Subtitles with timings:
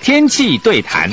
[0.00, 1.10] 天气对谈。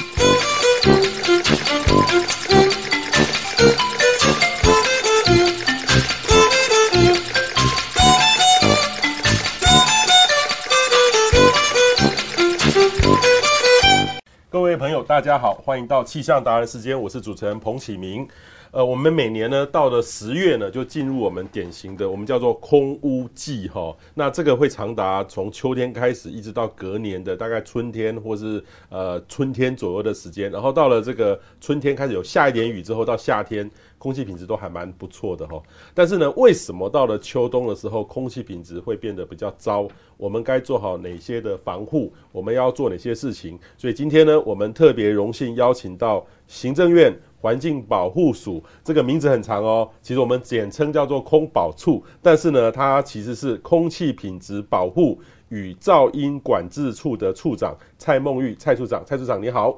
[14.50, 18.28] 各位朋友，大家好，欢迎到气象达人时间，我是主持人彭启明。
[18.74, 23.96] 呃，我们每年呢，到了十月呢，就进入我们典型的我们叫做空污季哈。
[24.16, 30.52] 那这个会长达从秋天开始，一直到隔年的大概春天或是呃春天左右的时间。
[30.52, 35.62] 然后到了这个春天开始有下一点雨之后，到夏天空气品质都还蛮不错的哈。
[35.94, 39.88] 但是呢，为什么到了秋冬的时候空气品质会变得比较糟？
[40.18, 42.12] 我们该做好哪些的防护？
[42.32, 43.60] 我们要做哪些事情？
[43.78, 47.16] 所以今天呢，我们特别荣幸邀请到行政院。
[47.44, 59.78] 环境保护署这个名字很长哦，其实我们简称叫做空保处，但是呢，它其实是空气品质保护与噪音管制处的处长蔡梦玉蔡处长，蔡处长你好。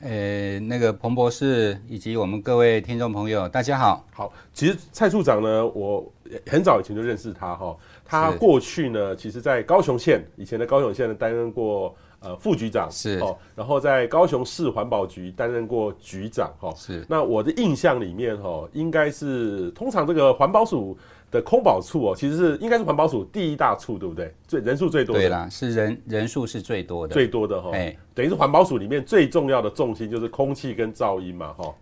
[0.00, 4.02] 呃，那个彭博士以及我们各位听众朋友，大家好。
[4.10, 6.10] 好，其实蔡处长呢，我
[6.46, 11.94] 很早以前就认识他哈，他过去呢，其实在高雄县以前的高雄县呢担任过。
[12.24, 17.04] 呃，副局长是哦，然后在高雄市环保局担任过局长哈，是。
[17.08, 20.96] 那我的印象里面哈，应该是通常这个环保署
[21.30, 24.34] 的空保处哦，其实是应该是环保署第一大处，对不对？
[24.48, 25.20] 最人数最多的。
[25.20, 27.70] 对啦，是人人数是最多的，最多的哈。
[27.72, 31.74] 哎，等于是环保署里面最重要的重心就是空气跟噪音嘛哈。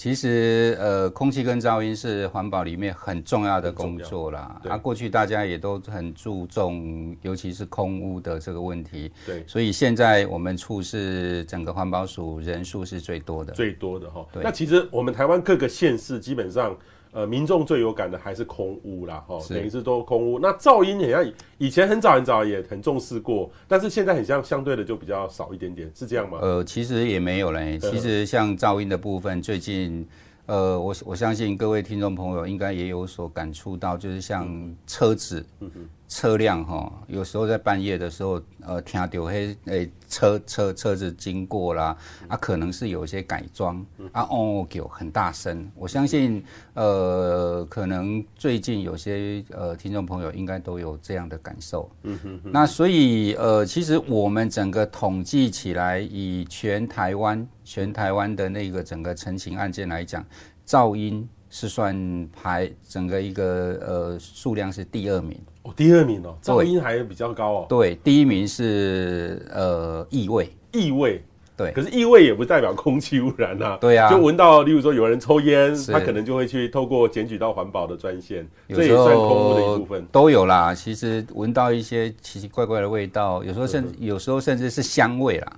[0.00, 4.58] 其实，呃，空气跟噪音是环保里面很重要的工作啦。
[4.66, 9.12] 啊，过去大家也都很注重，尤其是空污的这个问题。
[9.26, 14.26] 对，所以现在我们处是整个环保署人数是最多的，最多的哈。
[14.32, 16.74] 对，那其实我们台湾各个县市基本上。
[17.12, 20.38] 呃，民众最有感的还是空屋啦，哈，等于是都空屋。
[20.38, 21.24] 那噪音也要
[21.58, 26.38] 以前很早很早也很重视过，但是现在很像相对的就比较少一点点，是这样吗？
[26.40, 27.78] 呃，其实也没有嘞。
[27.78, 30.06] 其实像噪音的部分，最近，
[30.46, 35.44] 呃，我我相信各位听众朋友应该也有所感触到，就是像车子。
[35.60, 35.88] 嗯哼。
[36.10, 43.76] 车辆哈，有时候在半夜的时候，呃，听到嘿，诶，车车车子经过啦，啊，可能是有一些改装，
[44.10, 45.70] 啊，哦，有很大声。
[45.76, 46.44] 我相信，
[46.74, 51.88] 呃，可能最近有些呃听众朋友应该都有这样的感受。
[52.02, 52.50] 嗯哼哼。
[52.52, 60.26] 那所以，呃，其实我们整个统计起来，以全台湾全台湾的那个整个陈情案件来讲，
[60.66, 65.40] 噪音是算排整个一个呃数量是第二名。
[65.70, 67.66] 哦，第二名哦，噪音还比较高哦。
[67.68, 71.22] 对，第一名是呃异味，异味。
[71.56, 73.76] 对，可是异味也不代表空气污染呐。
[73.78, 80.02] 对啊，就闻到，例如说有人抽烟，他可能就会去透过检举到环保的专线，这也算空污的一部分。
[80.10, 85.52] 都有啦，其实闻到一些奇奇怪怪的味道，有时候甚至有时候甚至是香味啦。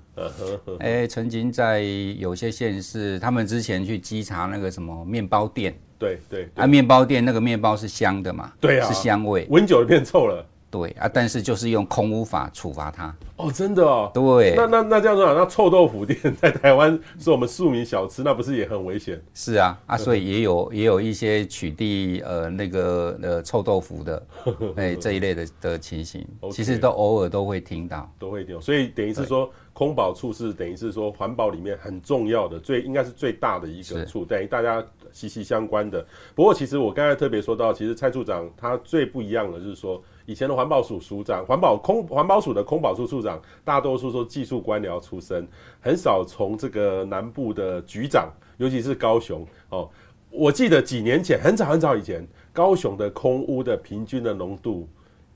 [0.80, 1.82] 哎，曾经在
[2.18, 5.72] 有些县市，他们之前去稽查那个什么面包店。
[6.02, 8.52] 对对，啊，面包店那个面包是香的嘛？
[8.60, 10.44] 对啊，是香味，闻久了变臭了。
[10.72, 13.14] 对啊，但是就是用空屋法处罚他。
[13.36, 14.10] 哦，真的哦。
[14.14, 19.22] 对，那那那这样说啊，那臭豆腐店在台湾是我们庶民小吃，那不是也很危险？
[19.34, 24.26] 是啊，啊，所以也有也有一些取缔呃那个呃臭豆腐的
[24.76, 28.60] 哎这一类的的情形 其实都偶尔都会听到，都会听到。
[28.62, 34.82] 所以等于是说，空保处是等于是说环保里面很重要的，最应该是最大的一个处，等于大家。
[35.14, 36.02] 息息相关的。
[36.34, 45.46] 不过，其实我刚才特别说到，其实蔡处长他最不一样的就是说，以前的环保署署长、环保空环保署的空保处处长，大多数说技术官僚出身，
[45.80, 49.88] 很少从这个南部的局长，尤其是高雄哦。
[50.30, 54.88] 我记得几年前，很早很早以前，高雄的空污的平均的浓度，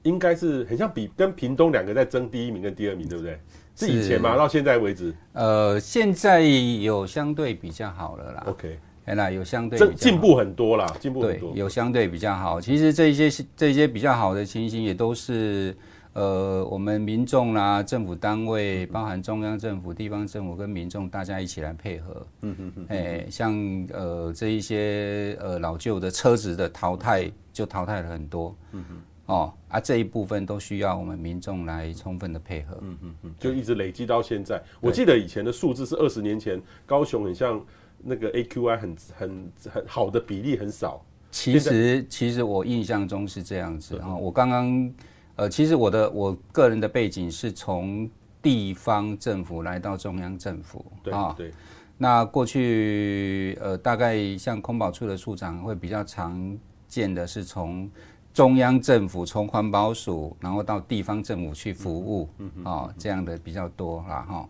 [0.04, 3.38] 应该是很像比跟屏东两个在争第一名跟第二名，对不对？
[3.74, 4.36] 是以前吗？
[4.36, 5.14] 到现在为止？
[5.34, 8.44] 呃，现在有相对比较好了啦。
[8.46, 8.78] OK。
[9.06, 11.52] 哎，那有相对进步很多啦，进步很多。
[11.54, 12.60] 有相对比较好。
[12.60, 15.76] 其实这些这些比较好的情形，也都是
[16.12, 22.26] 呃，我们民众啦、政府单位，包含中央政府、地方政府跟民众大家一起来配合。
[22.42, 22.86] 嗯嗯嗯。
[22.88, 23.54] 哎，像
[23.92, 28.56] 呃这一些呃老旧的车子的淘汰，就淘汰了很多。
[28.72, 28.96] 嗯嗯。
[29.26, 32.76] 哦，啊这一部分都需要我们民众来充分的配合。
[32.80, 33.34] 嗯嗯嗯。
[33.38, 34.60] 就一直累积到现在。
[34.80, 37.64] 我记得以前的数字是二十年前，高雄很像。
[37.98, 41.04] 那个 AQI 很很很好的比例很少。
[41.30, 44.14] 其实其实我印象中是这样子啊。
[44.16, 44.92] 我刚刚
[45.34, 48.08] 呃，其实我的我个人的背景是从
[48.40, 50.84] 地方政府来到中央政府。
[51.02, 51.52] 对啊，对。
[51.98, 56.56] 那过去呃，大概像空保处的处长会比较常
[56.86, 57.90] 见的是从
[58.32, 62.28] 中央政府，从环保署，然后到地方政府去服务，
[62.64, 64.48] 哦，这样的比较多啦哈。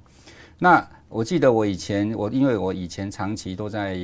[0.58, 3.98] 那我记得我以前，我因为我以前长期都在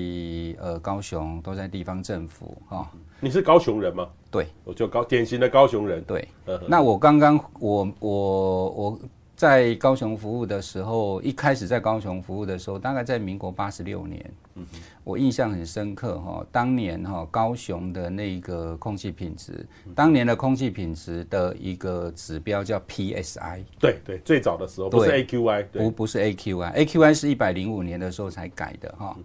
[0.58, 2.90] 呃高雄，都在地方政府哈。
[3.20, 4.08] 你是高雄人吗？
[4.31, 6.02] 对，我就高典型的高雄人。
[6.04, 6.28] 对，
[6.66, 8.99] 那我刚刚我我我。
[9.34, 14.64] 在高雄服务的时候，一开始在高雄服务的时候，大概在民国八十六年，嗯，
[15.04, 16.46] 我印象很深刻哈。
[16.52, 23.62] 当年哈高雄的那个空气品质，当年的空气品质的一个指标叫 PSI。
[23.78, 29.16] 对对，最早的时候不是 AQI，不不是 AQI，AQI 是一百零五年的时候才改的哈。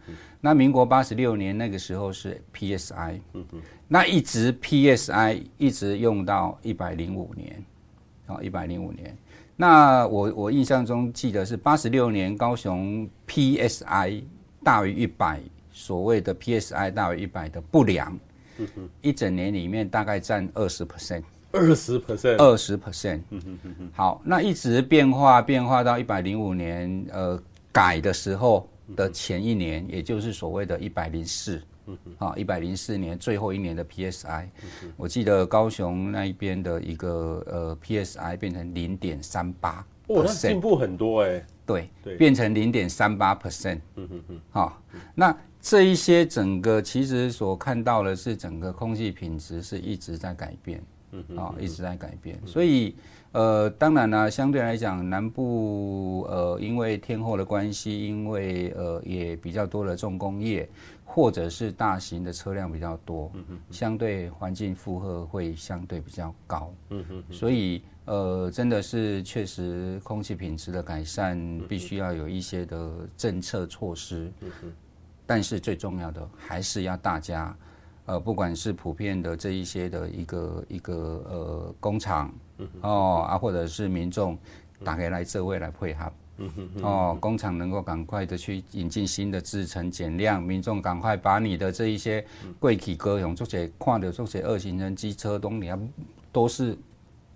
[0.42, 7.66] 那民国八十六年那个时候是 PSI，嗯嗯，那一直 PSI 一直用到一百零五年，
[8.28, 9.16] 啊，一百零五年。
[9.56, 14.24] 那我我印象中记得是八十六年高雄 PSI
[14.64, 15.42] 大于一百，
[15.78, 18.18] 所谓的 PSI 大于一百的不良，
[18.58, 18.68] 嗯，
[19.02, 21.22] 一整年里面大概占二十 percent，
[21.52, 22.00] 二十。
[22.00, 22.76] percent，二十。
[22.76, 23.90] percent，嗯哼哼哼。
[23.94, 27.40] 好，那一直变化变化到一百零五年，呃，
[27.72, 31.62] 改的时候的前一年，也就是所谓的一百零四。
[32.18, 34.46] 啊，一百零四年最后一年的 PSI，
[34.98, 44.82] 我记得高雄那一边的一个呃 PSI 变成零点三八，哇，那进步很多哎，对，对，变成零点三八 percent，嗯嗯嗯，好，
[45.14, 50.82] 那这一些整个其实所看到的是整个空气品质是一直在改变，
[51.12, 52.96] 嗯嗯，啊，一直在改变，所以。
[53.34, 60.68] 呃，当然呢，相对来讲，南部呃，因为天候的关系，因为呃，也比较多的重工业，
[61.06, 71.38] 或者是大型的车辆比较多，嗯哼，相对环境负荷会相对比较高，嗯哼，所以呃，真的是确实空气品质的改善
[71.70, 74.30] 必须要有一些的政策措施，
[75.26, 77.56] 但是最重要的还是要大家，
[78.06, 80.96] 呃，不管是普遍的这一些的一个一个
[81.30, 82.34] 呃工厂。
[82.82, 84.36] 哦啊，或者是民众
[84.84, 86.12] 打开来这位来配合，
[86.82, 92.26] 哦，工厂能够赶快的去引进新的制程减量，民众赶快把你的这一些
[92.60, 95.80] 贵体歌用，这些跨的这些二行人机车都你要
[96.32, 96.76] 都是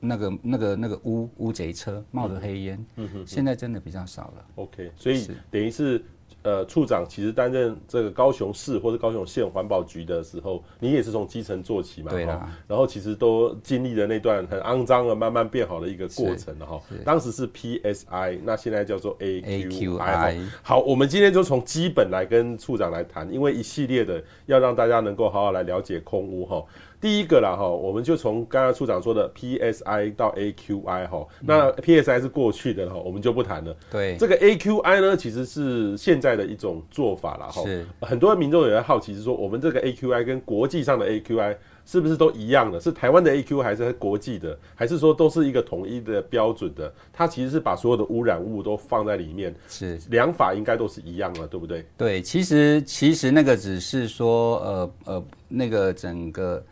[0.02, 4.46] 那个那个那个乌乌贼车冒着黑烟，嗯哼现在真的比较少了。
[4.56, 6.04] OK，所以等于是。
[6.44, 12.58] 呃，处长其实担任这个高雄市或者高雄县环保局的时候，你也是从基层做起嘛，对啊。
[12.68, 16.82] 然后其实都经历了那段很肮脏的慢慢变好的一个过程了哈。
[17.06, 20.48] 当时是 PSI，那现在叫做 AQI。
[20.64, 26.66] 好，我们今天就从基本来跟处长来谈，因为一系列的要让大家能够好好来了解空污哈。
[27.02, 33.76] 第一个啦哈，我们就从刚刚处长说的 PSI 到 AQI 哈，那 PSI 是过去的哈，我们就不谈了。
[33.90, 37.64] 对，这个 AQI 呢，其实是现在的一种做法啦哈。
[37.64, 41.58] 是，很多民众也在好奇是说，我们这个 AQI 跟国际上的 AQI
[41.88, 42.80] 是不是都一样的？
[42.80, 44.56] 是台湾的 AQI 还是国际的？
[44.76, 46.94] 还是说都是一个统一的标准的？
[47.12, 51.84] 它其实是把所有的污染物都放在里面，是量法应该都是一样的，对不对？
[51.98, 56.64] 对，其实其实那个只是说呃呃那个整个。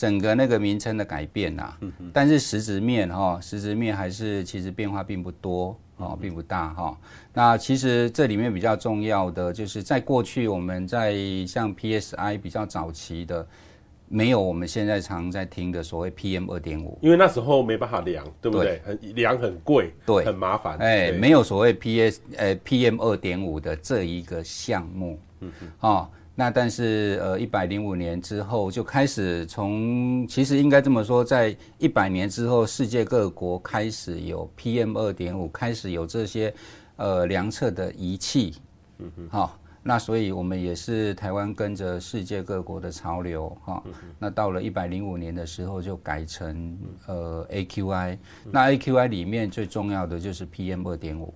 [0.00, 1.78] 整个那个名称的改变呐、啊，
[2.10, 6.98] 但是实质面哈，实质面还是其实变化并不多哦，并不大哈。
[7.34, 11.14] 那其实这里面比较重要的就是在过去我们在
[11.46, 13.46] 像 PSI 比较早期的，
[14.08, 18.80] 没有我们现在常在听的所谓 PM 二点五，因为那时候没办法量，对不对？
[18.82, 20.78] 很量很贵，对，很麻烦。
[20.78, 26.08] 哎，没有所谓 PS 呃 PM 二点五的这一个项目，嗯嗯，哦。
[26.40, 36.50] 那但是呃，一百零五年之后就开始从，其实应该这么说，在一百年之后，世界各国开始有 PM 二点五，开始有这些
[36.96, 38.54] 呃量测的仪器，
[39.00, 39.58] 嗯哼，好。
[39.82, 43.82] 那所以，我们也是台湾跟着世界各国的潮流哈。
[44.18, 48.18] 那到了一百零五年的时候，就改成呃 AQI。
[48.50, 51.34] 那 AQI 里面最重要的就是 PM 二点五。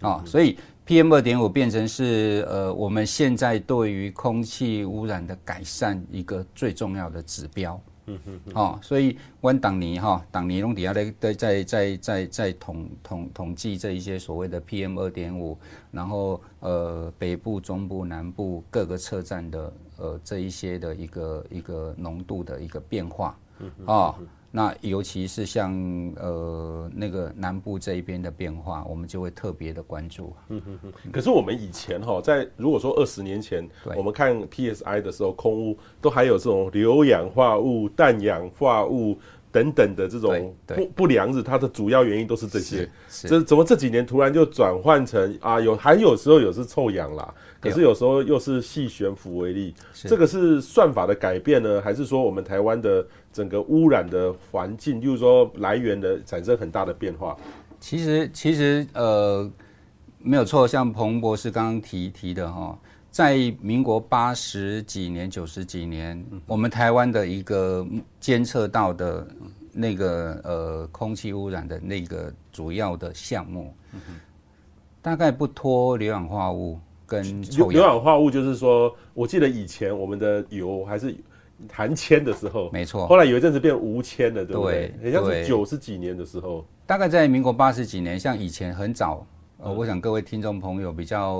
[0.00, 7.78] 啊，所以 PM 二点五变成是呃我们现在对于空气污染的改善一个最重要的指标。
[8.06, 15.58] 嗯哼，哦，所以温党尼哈，党尼龙底下在在在在在在统统统计这一些所谓的 PM 二点五，
[15.90, 24.14] 然后呃北部、中部、南部各个车站的呃这一些的一个一个浓度的一个变化，嗯啊。
[24.50, 25.72] 那尤其是像
[26.16, 30.34] 呃那个南部这一边的变化，我们就会特别的关注。
[30.48, 30.92] 嗯嗯嗯。
[31.12, 39.18] 可是我们以前哈，在如果说二十年前，我们看 PSI 的时候，空污都还有这种硫氧化物、氮氧化物、
[39.50, 42.88] 等等的这种不不良日，它的主要原因都是这些。
[43.08, 45.60] 这怎么这几年突然就转换成啊？
[45.60, 49.74] 有还有时候有是臭氧啦，可是有时候又是细悬浮微粒。
[49.94, 57.36] 这个是算法的改变呢，还是说我们台湾的整个污染的环境，就是说来源的产生很大的变化？
[57.80, 59.50] 其实其实呃
[60.18, 62.78] 没有错，像彭博士刚刚提提的哈。
[63.18, 67.84] 在民国八十几年、九十几年，我们台湾的一个
[68.20, 69.26] 监测到的
[69.72, 73.74] 那个呃空气污染的那个主要的项目，
[75.02, 77.82] 大概不脱硫氧化物跟臭氧。
[77.82, 81.12] 硫氧化物就是说，我记得以前我们的油还是
[81.72, 83.04] 含铅的时候，没错。
[83.08, 84.94] 后来有一阵子变无铅了，对不对？
[85.02, 89.26] 好像是九十几年的时候，大概在民国八十几年，像以前很早。
[89.60, 91.34] 呃，我想各位听众朋友比较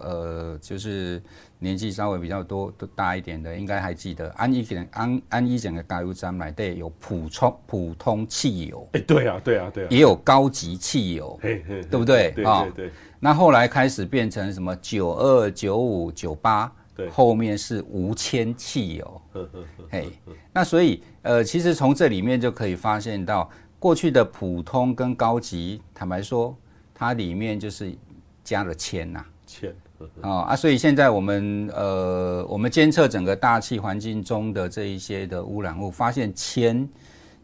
[0.00, 1.20] 呃，就是
[1.58, 12.30] 年纪稍微比较多、都大一点的，应该还记得安一点安安一整个加油站来对，有普通普通汽油，哎，对啊，对啊，对啊，也有高级汽油，嘿嘿嘿对不对？
[12.30, 12.90] 对对对。
[13.18, 20.08] 那后来开始变成什么九二、九五、九八，对，后面是无铅汽油，呵呵呵嘿，
[20.52, 23.50] 那所以呃，其实从这里面就可以发现到，
[23.80, 26.56] 过去的普通跟高级，坦白说。
[27.04, 27.94] 它里面就是
[28.42, 29.74] 加了铅呐，铅
[30.20, 36.88] 啊啊，所以现在我们呃，我们监测整个大气环境中的这一些的污染物，发现铅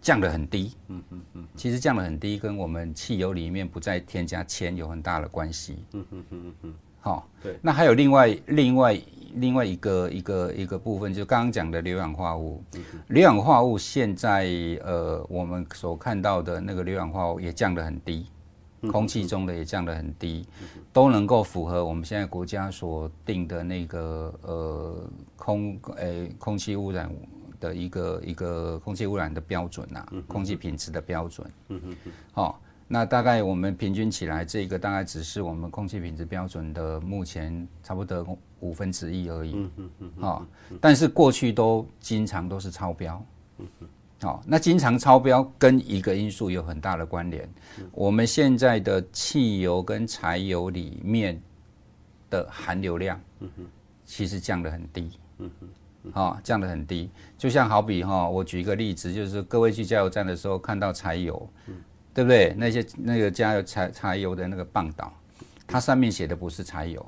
[0.00, 6.54] 降得很低，嗯嗯嗯，其实降得很低，跟我们汽油里面不再添加铅有很大的关系，嗯嗯嗯嗯。
[6.62, 9.00] 嗯，好，对，那还有另外另外
[9.34, 12.62] 另外一个一个一个部分，就刚刚讲的硫氧化物，
[13.08, 14.48] 硫氧化物现在
[14.84, 18.26] 呃，我们所看到的那个硫氧化物也降得很低。
[18.88, 20.46] 空气中的也降得很低，
[20.92, 27.10] 都能够符合我们现在国家所定的那个呃空诶、欸、空气污染
[27.58, 31.46] 的一个一个空气污染的标准呐，空气品质的标准。
[31.68, 32.12] 嗯嗯嗯。
[32.32, 39.52] 好，那大概我们平均起来，这个大概只是我们空气品质标准的目前差不多五分之一而已。
[39.54, 40.12] 嗯嗯嗯。
[40.20, 40.46] 好，
[40.80, 43.22] 但是过去都经常都是超标。
[43.58, 43.88] 嗯嗯。
[44.22, 47.48] 好，那经常超标跟一个因素有很大的关联。
[47.90, 51.40] 我们现在的汽油跟柴油里面
[52.28, 53.18] 的含硫量，
[54.04, 55.10] 其实降得很低。
[56.12, 57.10] 好，降得很低。
[57.38, 61.48] 就像好比哈，我举一个例子，就是各位去加油站的时候看到柴油，
[62.12, 62.54] 对不对？
[62.58, 65.12] 那些那个加油柴柴油的那个棒岛，
[65.66, 67.06] 它上面写的不是柴油，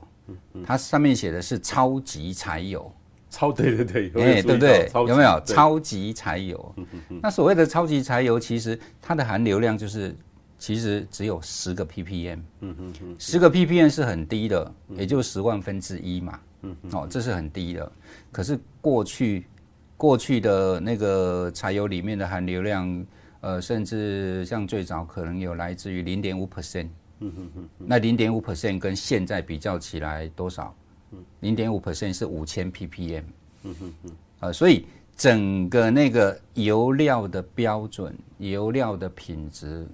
[0.65, 2.91] 它上面写的是超级柴油。
[3.33, 4.91] 超对对对，哎、欸，对不对？
[5.09, 6.75] 有没有超级柴油？
[7.23, 10.15] 那所谓的超级柴油，其实它的含硫量就是，
[10.59, 12.39] 其实只有十个 ppm。
[12.61, 16.39] 嗯嗯嗯，十个 ppm 是很低的，也就十万分之一嘛。
[16.61, 17.91] 嗯哦，这是很低的。
[18.31, 19.47] 可是过去
[19.97, 23.07] 过去的那个柴油里面的含硫量，
[23.41, 26.89] 呃，甚至像最早可能有来自于零点五 percent。
[27.79, 30.75] 那零点五 percent 跟现在比较起来多少？
[31.41, 33.23] 零点五 percent 是五千 ppm，
[33.65, 39.87] 嗯哼哼，呃，所以整个那个油料的标准、油料的品质，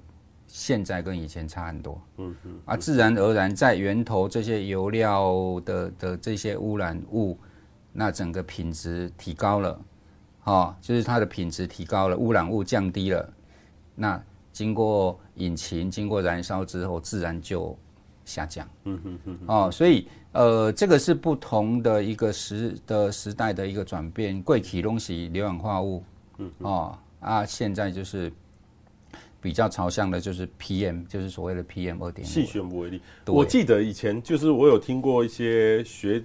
[0.47, 7.37] 现在跟以前差很多，嗯哼，啊，自然而然在源头这些油料的的这些污染物，
[7.93, 9.81] 那整个品质提高了，
[10.45, 13.33] 哦，就是它的品质提高了，污染物降低了，
[13.95, 14.23] 那
[14.53, 17.77] 经过引擎经过燃烧之后，自然就
[18.25, 20.07] 下降，嗯哼哼，哦，所以。
[20.33, 24.41] 呃，这个是不同的一个时的时代的一个转变。
[24.43, 26.05] 贵体东西硫氧化物，
[26.37, 28.31] 嗯哦啊，现在就是
[29.41, 32.31] 比较朝向的，就是 PM，就是所谓的 PM 二点五。
[32.31, 33.01] 细悬浮微粒。
[33.27, 36.23] 我记得以前就是我有听过一些学，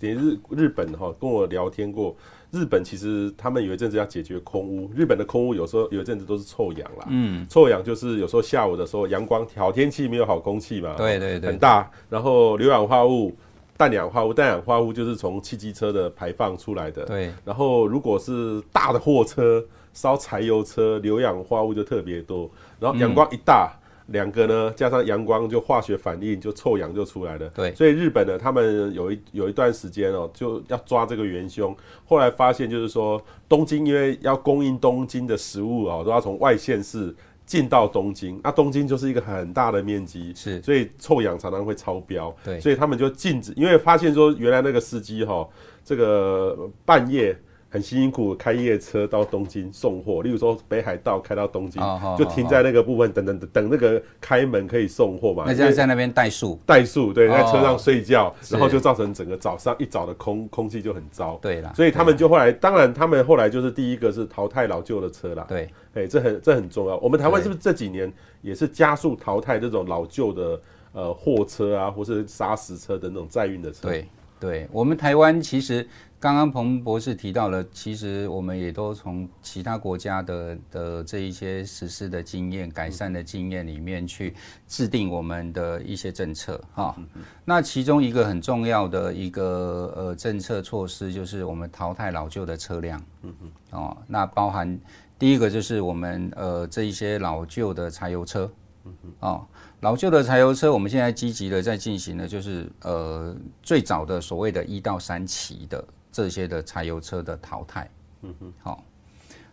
[0.00, 2.14] 连日日本哈跟我聊天过。
[2.50, 7.06] 日本其实他们有一阵子要解决空污，日本的空污有时候有一阵子都是臭氧啦。
[7.08, 11.90] 嗯，臭氧就是有时候下午的时候阳光好天气没有好空气嘛，对对对，很大。
[12.08, 13.36] 然后硫氧化物、
[13.76, 17.04] 氮氧化物、氮氧化物就是从汽机车的排放出来的。
[17.04, 17.32] 对。
[17.44, 22.50] 然后如果是大的货车烧柴油车，硫氧化物就特别多。
[22.80, 23.72] 然后阳光一大。
[23.74, 27.48] 嗯两个呢，加上阳光就化学反应，就臭氧就出来了。
[27.54, 31.76] 对，所以日本呢，他们有一有一段时间哦，就要抓这个元凶。
[32.06, 38.40] 后来发现就是说，东京因为要供应东京的食物哦，都要从外县市进到东京。
[38.42, 42.34] 那东京就是一个很大的面积，是，所以臭氧常常会超标。
[42.44, 45.46] 对，所以他们就禁止，因为发现说原来那个司机哈，
[45.84, 47.38] 这个半夜
[47.70, 51.82] 很辛辛苦苦开夜车到东京送货，例如说北海道开到东京，
[52.16, 55.44] 就停在那个部分，等等等等那个开门可以送货嘛。
[55.46, 61.38] 那这样在那边怠速，怠速对，在车上睡觉，哦、然后就造成整个早上一早的空空气就很糟。
[61.42, 65.44] 对啦，所以他们就后来，当然他们后来就是第一个是淘汰老旧的车啦。
[65.48, 66.96] 对，哎，这很这很重要。
[66.98, 68.10] 我们台湾是不是这几年
[68.40, 70.60] 也是加速淘汰这种老旧的
[70.92, 73.88] 呃货车啊，或是砂石车的那种载运的车？
[73.88, 74.08] 对，
[74.40, 75.86] 对我们台湾其实。
[76.20, 84.34] 刚刚彭博士提到了，其实我们也都从其他国家的的这一些实施的经验、改善的经验里面去
[84.66, 86.96] 制定我们的一些政策哈。
[87.44, 93.00] 那其中一个很重要的一个呃政策措施，就是我们淘汰老旧的车辆。
[93.22, 93.52] 嗯嗯。
[93.70, 94.76] 哦，那包含
[95.20, 98.50] 第一个就是我们呃这一些老旧的柴油车。
[98.84, 99.12] 嗯嗯。
[99.20, 99.46] 哦，
[99.82, 105.84] 老旧的柴油车，我们现在积极的在进行的，就是呃最早的所谓的一到三期的。
[106.18, 107.88] 这些的柴油车的淘汰，
[108.22, 108.84] 嗯哼，好，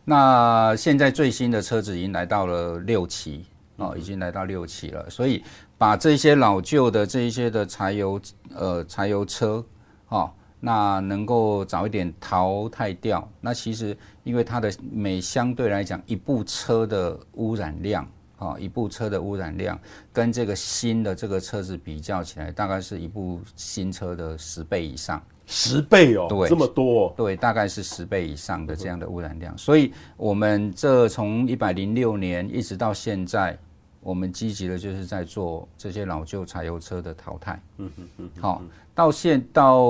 [0.04, 3.46] 那现在最新的车子已经来到了六期，
[3.76, 5.44] 哦，已经来到六期了，所以
[5.78, 8.20] 把这些老旧的这一些的柴油
[8.56, 9.64] 呃柴油车，
[10.08, 13.30] 哦，那能够早一点淘汰掉。
[13.40, 18.08] 那其实因为它的每相对来讲一部车的污染量，
[18.40, 19.80] 啊，一部车的污染量
[20.12, 25.22] 跟这个新的这个车子比较起来，大概是一部新车的十倍以上。
[25.48, 29.56] 十倍哦，对，这么多哦，对，大概是十倍以上的这样的污染量。
[29.58, 33.58] 所以，我们这从一百零六年一直到现在，
[34.02, 37.62] 我们积极的就是在做这些老旧柴油车的淘汰。
[37.78, 38.30] 嗯嗯嗯。
[38.40, 38.62] 好，
[38.96, 39.86] 到现到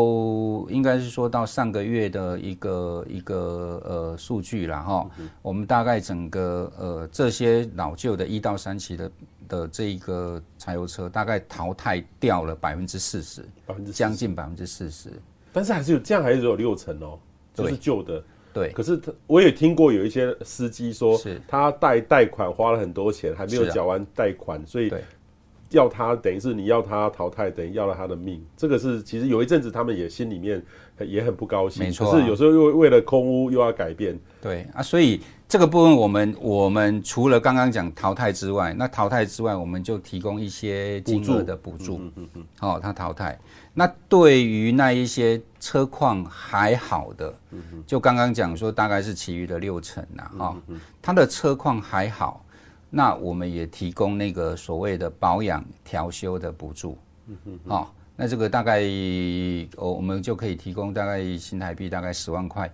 [0.70, 5.10] 应该是说到上个月的一个一个呃数据了哈。
[5.42, 9.12] 我们大概整个呃这些老旧的一到三期的
[9.48, 15.12] 的这一个柴油车，大概淘汰掉了百分之四十，百分之将近百分之四十。
[15.56, 17.18] 但是还是有这样，还是有六成哦，
[17.54, 18.22] 就是旧的。
[18.54, 24.90] 对，可是他我也听过有一些司机说，他贷贷款花了很多钱，还没有缴完贷款，所以
[25.75, 28.44] 要他等于是你要他淘汰，等于要了他的命。
[28.58, 30.63] 这个是其实有一阵子他们也心里面
[31.00, 32.12] 也很不高兴，没错。
[32.12, 34.17] 可是有时候又为了空屋又要改变。
[34.41, 41.98] 对啊，所以这个部分我们我们除了刚刚讲淘汰之外，那淘汰之外，我们就提供一些金额的补助。
[41.98, 42.44] 嗯嗯嗯。
[42.62, 43.38] 哦，他淘汰。
[43.74, 47.34] 那对于那一些车况还好的，
[47.86, 50.55] 就刚刚讲说大概是其余的六成呐，哈，
[51.01, 52.45] 他的车况还好，
[52.98, 56.98] 那我们也提供那个所谓的保养调修的补助，
[57.67, 58.80] 好，那这个大概
[59.76, 62.74] 我我们就可以提供大概新台币大概十万块，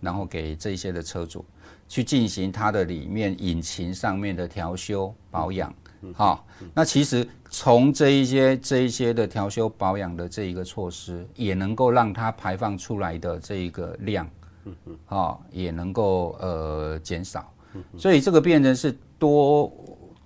[0.00, 1.44] 然后给这些的车主
[1.86, 5.70] 去进行它的里面引擎上面的调修保养。
[6.14, 14.26] 好，那其实从这一些这一些的调修保养的这一个措施，也能够让它排放出来的这一个量，
[15.04, 17.52] 啊，也能够呃减少，
[17.98, 19.72] 所以这个变成是多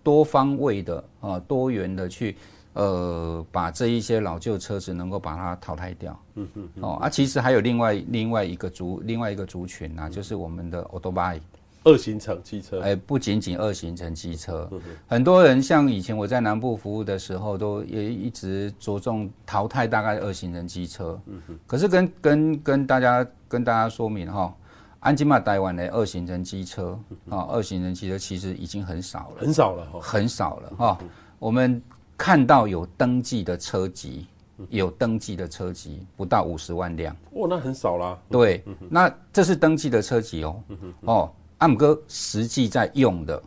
[0.03, 2.37] 多方位的啊，多元的去
[2.73, 11.39] 呃把这一些老旧车子能够把它淘汰掉，嗯嗯哦啊，其实还有另外另外一个族另外一个族群啊，就是我们的欧多拜。
[11.87, 14.67] 二行程机车，哎，不仅仅二行程机车，
[15.07, 21.21] 很多人像以前我在南部服务的时候，都也一直着重淘汰大概二行程机车。
[21.27, 21.43] 嗯。
[21.67, 24.57] 可是跟跟跟大家跟大家说明哈，
[25.05, 30.99] 安吉玛台湾的二行程机车啊，二行程机车其实已经很少了，很少了哈，很少了哈。
[31.39, 31.81] 我们
[32.17, 34.27] 看到有登记的车籍，
[34.71, 38.19] 有登记的车籍不到五十万辆，哦，那很少啦。
[38.31, 40.63] 对，那这是登记的车籍哦，
[41.03, 41.33] 哦。
[41.59, 43.43] 阿姆哥实际在用的，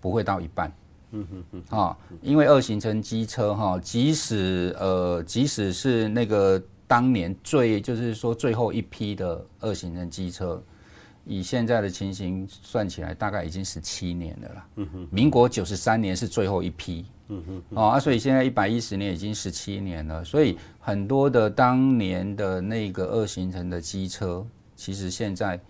[0.00, 0.72] 不会到一半，
[1.10, 6.60] 嗯哼哼，啊，因为二行程机车哈，即使呃，即使是那个
[6.90, 10.60] 当年最就是说最后一批的二行程机车，
[11.24, 14.66] 以现在的情形算起来，大概已经十七年了啦。
[14.74, 25.60] 嗯哼，民国九十三年是最后一批，嗯哼，啊，所以现在一百一十年已经十七年了，所以很多的当年的那个二行程的机车，其实现在，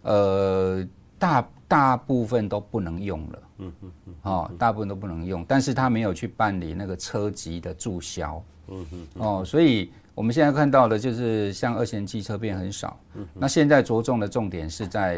[0.00, 0.82] 呃。
[1.20, 15.14] 大大部分都不能用了，嗯嗯嗯，哦，大部分都不能用，但是他没有去办理那个车籍的注销，嗯哼，哦，所以我们现在看到的就是像二线机车变很少，嗯，那现在着重的重点是在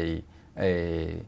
[0.53, 1.25] 诶、欸、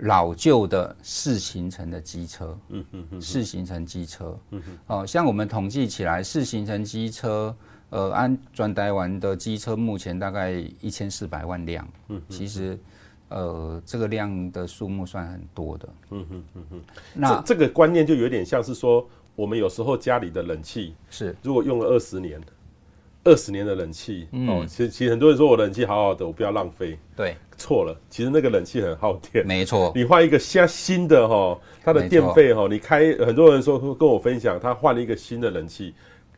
[0.00, 7.54] 老旧的四行程的机车，嗯嗯嗯，四行程机车，嗯哼，哦，像我们统计起来，四行程机车，
[7.90, 12.76] 呃，安专台湾的机车目前大概一千四百万辆，嗯，其实。
[13.30, 15.88] 呃，这个量的数目算很多的。
[16.12, 16.80] 嗯哼嗯哼。
[17.12, 19.06] 那这，这个观念就有点像是说，
[19.36, 22.40] 我们有时候家里的冷气是，如果用了二十年，
[23.28, 26.98] 二十年的冷气，嗯、哦，其实其实很多人说我冷气好好的，我不要浪费。
[27.14, 29.46] 对，错了，其实那个冷气很耗电。
[29.46, 35.94] 没错，你换一个新新的哈，它的电费哈，你开很多人说跟我分享，他换了一个新的冷气。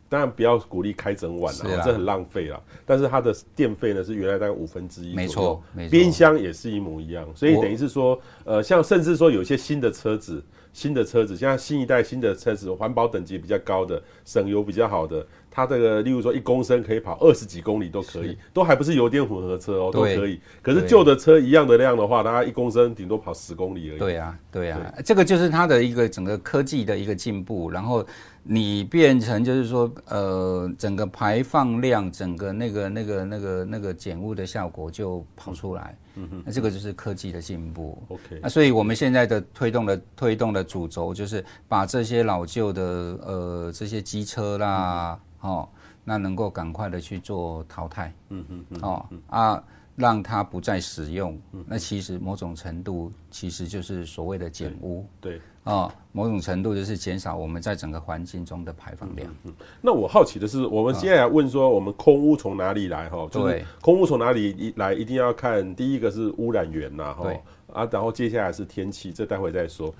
[0.09, 2.61] 当然不要鼓励开整晚了，这很浪费了。
[2.85, 5.91] 但是它的电费呢是原来大概五分之一，没错，没错。
[5.93, 10.43] 冰箱也是一模一样，所以等于是说，呃，像甚至说有些新的车子，
[10.73, 20.41] 新的车子，像新一代新的车子，环保等级比较高的，省油比较好的，它这个例如说一公升可以跑二十几公里都可以，都还不是油电混合车哦，都可以。
[20.63, 23.99] 可是旧的车一样的量的话，它一公升顶多跑十公里而已。
[23.99, 28.07] 对啊，对啊，这个就是它的一个整个科技的一个进步，然后。
[28.43, 35.97] 你变成就是说，呃，整个排放量，整个那个那个那个那个减污的效果就跑出来。
[36.17, 38.03] 嗯哼，那这个就是科技的进步。
[38.09, 45.69] OK，那所以我们现在的推动的推动的主轴就是把这些老旧的呃这些机车啦，哦，
[46.03, 48.13] 那能够赶快的去做淘汰。
[48.31, 49.63] 嗯哼，哦啊，
[49.97, 51.39] 让它不再使用。
[51.67, 55.07] 那其实某种程度其实就是所谓的减污。
[55.21, 55.41] 对。
[55.65, 59.31] 啊，某种程度就是减少我们在整个环境中的排放量。
[59.45, 63.09] 嗯，那我好奇的是，我们现在来问说，我们空污从哪里来？
[63.11, 67.31] 哈，就是空污从哪里来，一定要看第一个是污染源呐，哈，
[67.73, 69.95] 啊，然后接下来是天气，这待会再说。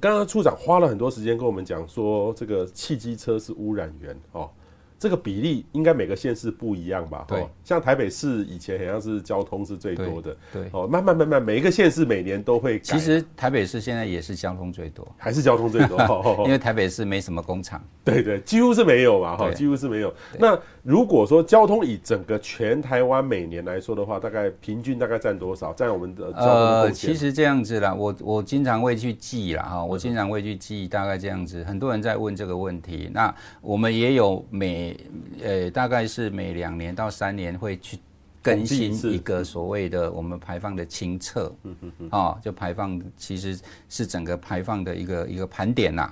[0.00, 4.50] 刚刚处长花了很多时间跟我们讲说，这个汽机车是污染源，哦。
[4.98, 7.24] 这个比例应该每个县市不一样吧？
[7.28, 12.80] 对，像台北市以前好像是交通是最多的，对，哦，慢慢慢慢每一个县市每年都会。
[12.80, 15.96] 其实台北市现在也是交通最多，还是交通最多，
[16.46, 20.12] 因为台北市没什么工厂，对对，几乎是没有嘛，哈，几乎是没有。
[20.38, 25.72] 那如果说交通以整个全台湾每年来说的话，大概平均大概占多少？
[25.72, 31.62] 占我们的呃，其实这样子啦，我我经常会去记啦，哈，我经常会去记，大概这样子。
[31.64, 34.96] 很多人在问这个问题，那我们也有每
[35.42, 37.98] 呃，大概是每两年到三年会去
[38.42, 46.10] 更新一个所谓的我们排放的清册，嗯嗯嗯，啊，就排放其实是整个排放的一个一个盘点呐。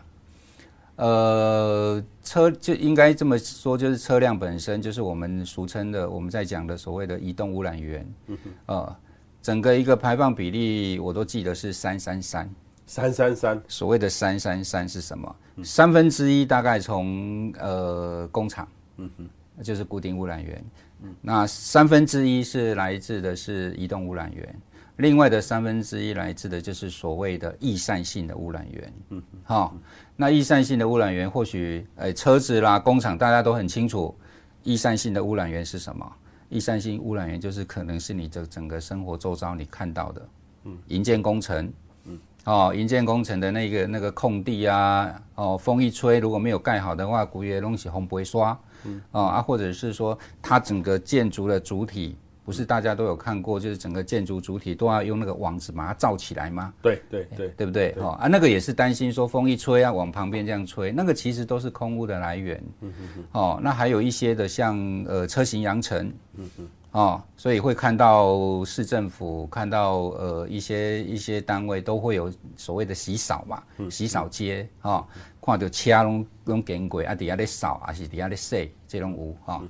[0.96, 8.96] 呃，车就应该这么说，就是车辆本身就是我们俗称的我们在讲的所谓的移动污染源，嗯哼，呃，
[9.42, 12.50] 整个一个排放比例我都记得是三三三，
[12.86, 15.36] 三三三，所谓的三三三是什么？
[15.62, 18.66] 三分之一大概从呃工厂。
[18.98, 20.64] 嗯哼，那就是固定污染源。
[21.02, 24.60] 嗯，那三分之一是来自的是移动污染源，
[24.96, 28.92] 另外的三分之一来自的就是所谓的易散性的污染源。
[29.10, 29.76] 嗯哼，好，
[30.16, 34.14] 那易散性的污染源或许，诶，车子啦、工厂大家都很清楚，
[34.62, 36.10] 易散性的污染源是什么？
[36.48, 40.28] 易散性污染源就是可能是你的整个生活周遭你看到的，
[40.64, 41.70] 嗯，营建工程。
[42.06, 52.16] 嗯哦，营建工程的那个那个空地啊，哦，风一吹，如果没有盖好的话，古月东西红不会刷，嗯，哦啊，或者是说它整个建筑的主体，
[52.46, 56.72] 不是大家都有看过，就是整个建筑主体都要用那个网子把它罩起来吗？
[56.80, 57.92] 对对对，对不对？
[57.98, 62.56] 哦啊，那个也是担心说风一吹啊，往旁边这样吹，那个其实都是空污的来源。
[62.80, 63.24] 嗯嗯嗯。
[63.32, 64.78] 哦，那还有一些的像
[65.08, 66.06] 呃车型扬尘。
[66.36, 66.68] 嗯嗯。
[66.92, 75.04] 哦，所以会看到市政府看到呃一些一些单位都会有所谓的洗扫嘛，洗扫街啊，
[75.46, 79.62] 看到车拢拢经过啊，底下在扫还是底下在洗，这种有哈。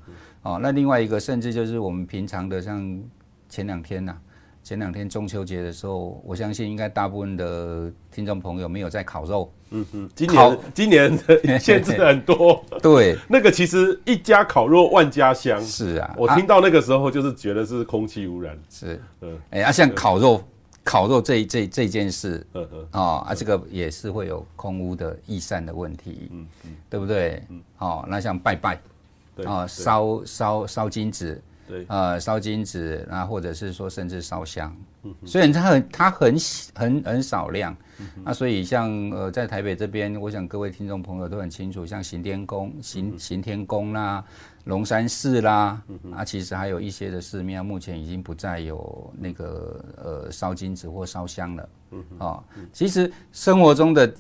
[0.43, 3.03] 哦，那另外一个甚至就是我们平常的，像
[3.49, 4.21] 前两天呐、啊。
[4.67, 9.53] 前两天中秋节的时候，我相信应该大部分的听众朋友没有在烤肉。
[9.71, 12.61] 嗯嗯，今年今年的 限制很多。
[12.83, 15.63] 对，那个其实一家烤肉万家香。
[15.63, 18.59] 是啊，我听到那个时候就是觉得是空气污染。
[18.69, 20.43] 是，嗯，哎啊，像烤肉，
[20.87, 26.29] 烤肉这这这件事，嗯嗯，哦啊，这个也是会有空屋的易散的问题。
[26.31, 27.43] 嗯嗯，对不对？
[27.49, 28.81] 嗯，哦，那像拜拜，
[29.45, 31.43] 啊，烧烧烧金纸。
[31.69, 34.73] 对，呃，烧金纸，然后或者是说甚至烧香，
[35.03, 36.37] 嗯、哼虽然它很它很
[36.73, 44.25] 很很少量，嗯、那所以像呃在台北这边，我想各位听众朋友都很清楚，像行天宫、行行天宫啦、
[44.67, 54.15] 龙山寺啦，嗯、啊，其实还有一些的寺庙，目前已经不再有那个呃烧金纸或烧香了，嗯哼哦，其实生活中的。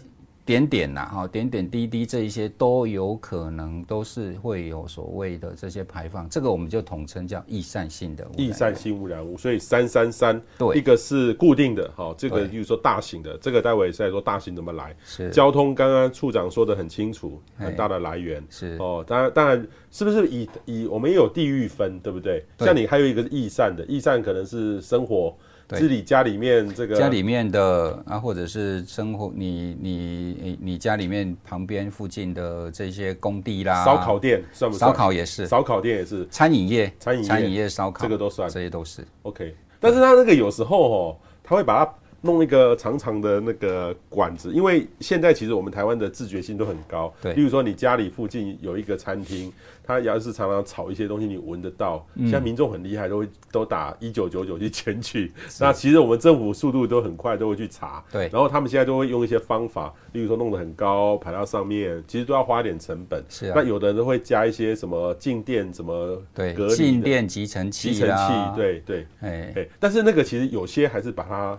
[0.46, 9.36] 点点呐，哈，点点滴滴这一些都有可能都是会有所谓的这些排放，这个我们就统称叫易散性的易散性污染物。
[9.36, 14.94] 所以三三三，对，一个是固定的，哈，这个就是说大型的，对这个待会是在说大型怎么来。
[15.04, 22.46] 是交通，刚刚处长说的很清楚，很大的来源是哦，当然当然是不是以以我们也有地域分，对不对？
[22.56, 25.36] 对像你还有一个是易散的，易散可能是生活。
[25.68, 34.90] 对是你家里面这个家里面的啊，或者是生活你你你家里面旁边附近的这些工地啦，烧烤店算不算？
[34.90, 39.54] 烧烤也是，烧烤店也是，餐饮业，餐饮餐饮业烧烤这个都算，这些都是 OK。
[39.80, 41.94] 但是他那个有时候哦，他会把它。
[42.22, 47.12] 弄一个长长的那个管子，因为现在其实我们台湾的自觉性都很高。
[47.22, 49.52] 对，例如说你家里附近有一个餐厅，
[49.84, 52.04] 他要是常常炒一些东西，你闻得到。
[52.16, 55.32] 现在民众很厉害，都会都打一九九九去检举。
[55.60, 58.02] 那其实我们政府速度都很快，都会去查。
[58.10, 63.24] 对，然后他们现在都会用一些方法，例如说弄得很高，排到上面，其实都要花一点成本。
[63.28, 63.52] 是啊。
[63.54, 69.06] 那有的人都会加一些什么静电，什么对，静电集尘器，集尘器，对对。
[69.20, 71.58] 哎哎，但是那个其实有些还是把它。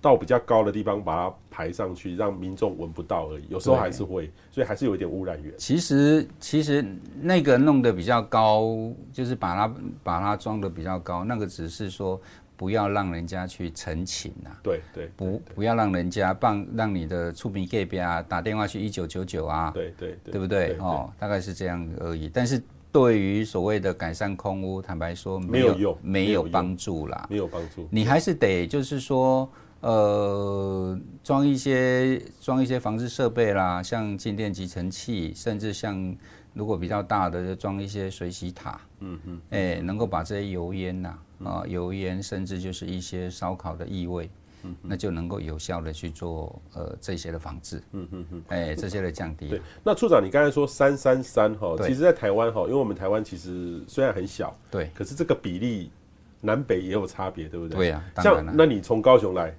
[0.00, 3.44] 到比较高的地方把它排上去，让民众闻不到而已。
[3.48, 5.52] 有时候还是会，所以还是有一点污染源。
[5.56, 6.84] 其实其实
[7.20, 8.76] 那个弄得比较高，
[9.12, 12.20] 就是把它把它装得比较高，那个只是说
[12.56, 14.50] 不要让人家去陈情呐。
[14.62, 19.70] 对对，不不要让人家帮让你的触屏盖边啊打电话去一九九九啊。
[19.74, 20.76] 对对对，对不对？
[20.78, 22.28] 哦，大概是这样而已。
[22.28, 27.86] 但是对于所谓的改善空污，坦白说没有用，没有帮助啦，没有帮助。
[27.90, 29.48] 你还是得就是说。
[29.80, 36.16] 呃，装一些装一些防治设备啦，像静电集尘器，甚至像
[36.54, 41.08] 如果比较大的，就装一些水洗塔，嗯嗯，哎、欸，能够把这些油烟呐，
[41.44, 44.30] 啊、呃，油烟，甚至就是一些烧烤的异味，
[44.62, 49.48] 嗯，那就能够有效的去做呃这些的防治，嗯嗯嗯，哎，这些的降低。
[49.48, 55.90] 对，那处长，你刚才说三三三哈，其实在台湾哈，因为我们台湾其实虽然很小，对，可是这个比例
[56.40, 57.76] 南北也有差别，对不对？
[57.76, 59.54] 对呀、啊，像那你从高雄来。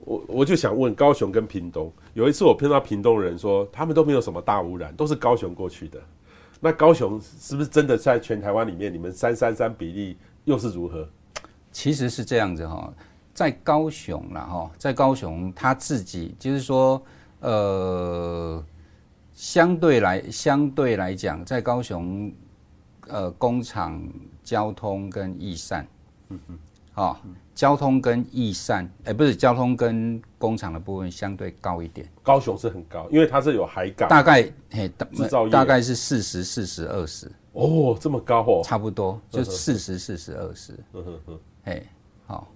[0.00, 6.00] 我我就想问高雄跟屏东，有一次我碰到屏东人说，他们都没有什么大污染，都是高雄过去的。
[6.60, 11.06] 那高雄是不是真的在全台湾里面，你们三三三比例又是如何？
[11.72, 12.90] 其实是这样子哈，
[13.34, 17.02] 在高雄啦哈，在高雄他自己就是说，
[17.40, 18.64] 呃，
[19.34, 22.32] 相对来相对来讲，在高雄，
[23.08, 24.02] 呃，工厂、
[24.42, 25.86] 交通跟易散，
[26.30, 26.58] 嗯嗯，
[26.92, 27.20] 好。
[27.54, 32.08] 交通跟易散，哎、欸，不是交通跟工厂的部分相对高一点。
[32.22, 37.28] 高雄是很高，因为它是有海港，大概嘿，制造业大概是四十、四十、二十。
[37.54, 40.72] 哦，这么高哦，差不多就四十、四十、二十。
[40.92, 41.84] 嗯哼哼，嘿，
[42.28, 42.46] 好，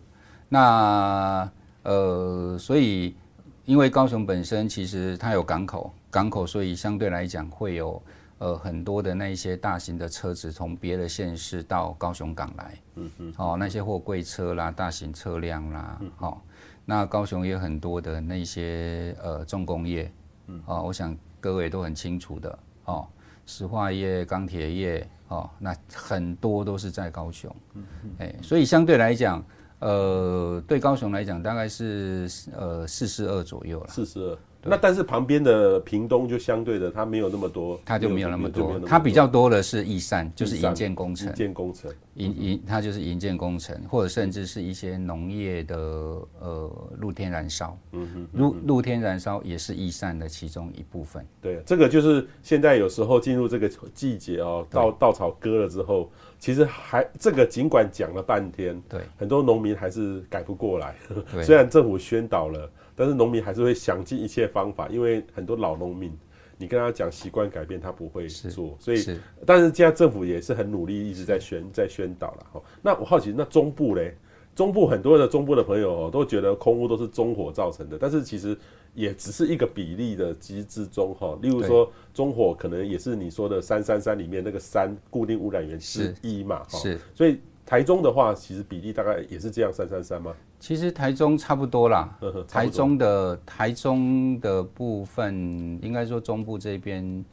[0.49, 1.51] 那
[1.83, 3.17] 呃，所以
[3.65, 8.01] 因为高雄本身其实它有港口，港口，所以相对来讲会有。
[8.43, 16.39] 呃，很多的那一些大型的车子从别的县市到高雄港来，嗯嗯，哦，那些货柜车啦、大型车辆啦，好、哦，
[16.85, 20.13] 那高雄也有很多的那些呃重工业，
[20.49, 23.07] 嗯，哦，我想各位都很清楚的，哦，
[23.47, 29.41] 石化业、钢铁业，哦，那很多都是在高雄，嗯嗯，哎，所以相对来讲，
[29.79, 32.29] 呃，对高雄来讲，大概是
[32.59, 34.39] 呃四十二左右了，四十二。
[34.64, 51.27] 那但是旁边的屏东就相对的，它没有那么多，它就没有那么多，它比较多的是易散，就是营建工程，营建工程，营营它就是营建工程，或者甚至是一些农业的呃露天燃烧，嗯哼，露露天燃烧也是易散的其中一部分。
[51.40, 60.94] 对，这个就是现在有时候进入这个季节哦，稻稻草割了之后，其实还这个尽管讲了半天，对，很多农民还是改不过来，
[61.42, 62.70] 虽然政府宣导了。
[63.03, 66.17] 但是农民还是会想尽一切方法，因为很多老农民，
[66.57, 68.77] 你跟他讲习惯改变，他不会做。
[68.79, 72.47] 所以，但是现在政府也是很努力，一直在宣在宣导了。
[72.53, 74.15] 哈，那我好奇，那中部嘞？
[74.55, 78.57] 中部很多的中部的朋友都觉得空污都是中火造成的，但是其实
[78.95, 81.37] 也只是一个比例的机制中哈。
[81.43, 86.62] 例如说，中火可能也是你说的三三三里面那个三固定污染源之一嘛。
[86.69, 87.41] 是，所以。
[87.73, 90.35] 台中的话，其实比例大概也是这样，三三三吗？
[90.61, 92.19] 其实台中差不多啦。
[92.47, 95.35] 台中的台中的部分，
[95.81, 97.25] 应该说中部这边，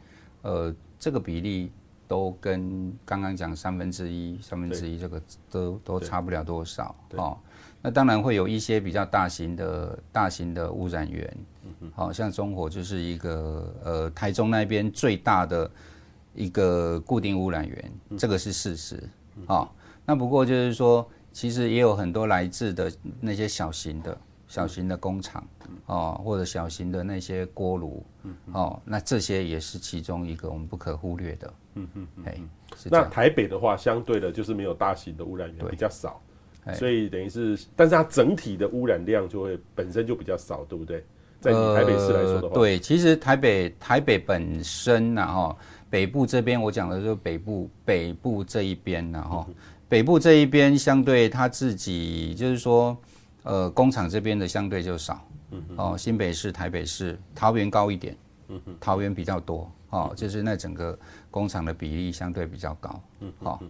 [0.42, 1.70] 呃，这个比例
[2.08, 5.22] 都跟刚刚讲三分之一、三分之一这个
[5.52, 7.38] 都都差不了多少哦。
[7.82, 11.38] 那当然会有一些比较大型的大型的污染源，
[11.94, 15.70] 好像中火就是一个呃台中那边最大的
[16.34, 19.04] 一个固定污染源，这个是事实
[19.46, 19.70] 啊。
[20.10, 22.92] 那不过就是说，其实也有很多来自的
[23.22, 24.18] 那些小型的、
[24.48, 25.48] 小型的工厂，
[25.86, 28.04] 哦，或者小型的那些锅炉，
[28.52, 31.54] 哦，那这些也是其中一个我们不可忽略的。
[31.76, 32.24] 嗯嗯嗯。
[32.26, 32.42] 哎，
[32.86, 36.20] 那台北的话，相对的就是没有大型的污染源，比较少，
[36.74, 41.06] 所以等于是，但是它整体的污染量就会本身就比较少，对不对？
[41.40, 45.56] 在台北市来说的话，呃、对，其实台北台北本身呢，哈，
[45.88, 49.48] 北部这边我讲的就是北部北部这一边呢，哈。
[49.90, 52.96] 北部这一边相对他自己就是说，
[53.44, 58.16] 呃，工厂这边的相对就少，嗯哦，新北市、台北市、桃园高一点，
[58.50, 60.98] 嗯桃园比较多，哦，就是那整个
[61.32, 63.62] 工厂的比例相对比较高，嗯好，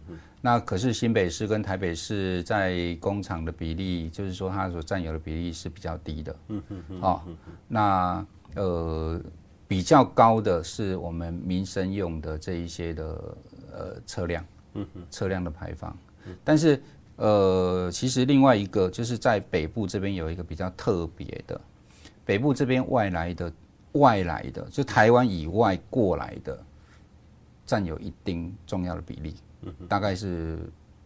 [0.42, 7.22] 那可是新北市跟台北市在工厂的比例，就是说它所占有的比例是比较低的，嗯嗯嗯，哦，
[7.68, 9.22] 那呃。
[9.70, 13.38] 比较高的是我们民生用的这一些的
[13.72, 14.44] 呃车辆，
[15.12, 15.96] 车辆的排放，
[16.44, 16.82] 但是
[17.16, 21.60] 呃，其实另外一个就是在北部这边有一个比较特别的，
[22.26, 23.54] 北部这边外来的
[23.94, 26.58] 外来的，就台湾以外过来的，
[27.66, 29.36] 占有一定重要的比例，
[29.88, 30.60] 大概是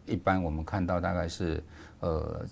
[0.05, 1.63] 一般我们看到大概是
[1.99, 2.45] 呃。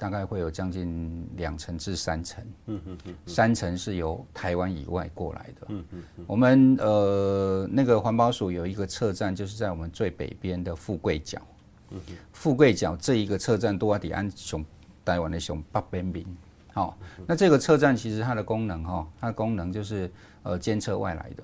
[0.00, 6.24] 大概会有将近两成至三成，嗯嗯嗯，三成是由台湾以外过来的，嗯嗯嗯。
[6.28, 11.42] 我们呃那个环保署有一个测站，就是在我们最北边的富贵角，
[12.32, 14.64] 富贵角这一个车站多迪安熊
[15.04, 16.26] 台湾的熊北边边，
[16.74, 16.96] 好，
[17.26, 20.10] 那这个车站其实它的功能哈，它的功能就是
[20.42, 21.42] 呃监测外来的，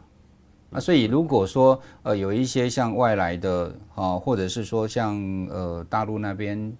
[0.68, 5.16] 那所以如果说呃有一些像外来的啊，或者是说像
[5.50, 6.72] 呃大陆那边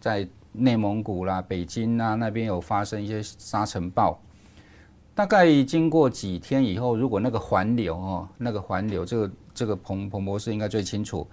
[0.00, 4.20] 在内蒙古啦、北京啊，那边有发生一些沙尘暴，
[5.14, 11.26] 大概经过几天以后，如果那个环流哦，那个环流，这个这个彭彭博士应该最清楚，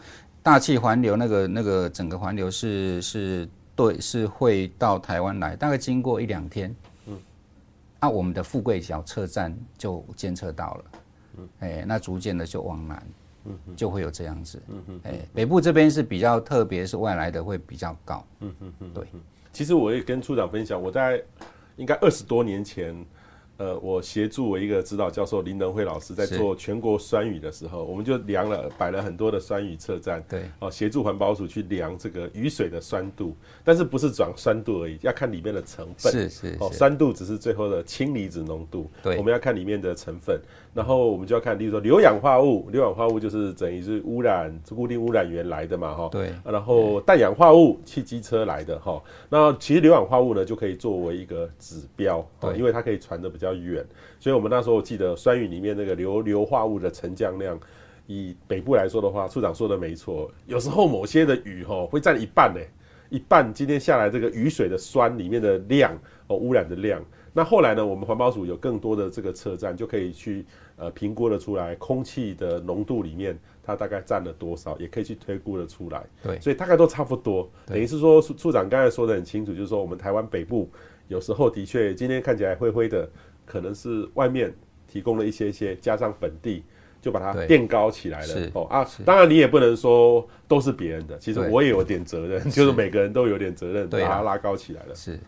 [0.45, 6.75] 大气环流那个那个整个环流是是对是会到台湾来，大概经过一两天，
[7.07, 7.17] 嗯，
[7.99, 10.83] 那、啊、我们的富贵角测站就监测到了，
[11.37, 13.07] 嗯，哎，那逐渐的就往南。
[13.45, 14.61] 嗯，就会有这样子。
[15.01, 18.23] 哎，北部这边是比较特别，是外来的会比较高。
[18.41, 19.03] 嗯嗯嗯，对。
[19.51, 21.19] 其实我也跟处长分享，我在
[21.75, 22.95] 应该二十多年前。
[23.57, 40.39] 呃，我协助我一个指导教授林能辉老师在做全国酸雨的时候，我们就量了摆了很多的酸雨测站，对，哦，协助环保署去量这个雨水的酸度，但是不是转酸度而已，要看里面的成分，是是，是，哦，酸度只是最后的氢离子浓度，对，我们要看里面的成分，
[40.75, 53.55] 然后我们就要看，例如说硫氧化物，硫氧化物就是等于是污染，是固定污染源来的嘛，哈，对，然后氮氧化物，汽机车来的，哈，那其实硫氧化物呢就可以作为一个指标，对，因为它可以传的比较。
[53.55, 53.83] 远，
[54.19, 57.57] 所以我们那时候我记得酸雨里面那个硫硫化物的沉降量，
[58.05, 62.59] 以北部来说的话，处长说的没错，有时候某些的雨哈会占一半呢，
[63.09, 67.01] 一半今天下来这个雨水的酸里面的量哦，污染的量。
[67.31, 70.45] 那后来呢，我们环保署有更多的这个车站，就可以去
[70.77, 76.03] 呃评估了出来，空气的浓度里面它大概占了多少，也可以去推估了出来。
[76.23, 77.49] 对，所以大概都差不多。
[77.65, 80.69] 等于是说，处长刚才说的很清楚，就是说我们台湾北部
[81.07, 83.09] 有时候的确今天看起来灰灰的。
[83.47, 84.51] 可能是外面
[84.87, 86.63] 提供了一些些，加上本地
[86.99, 88.83] 就把它垫高起来了哦啊！
[89.05, 94.95] 当然你也不能说都是别人的，其实我也有点责任，就是每个人都有点责任，把它拉高起来了。
[94.95, 95.19] 是，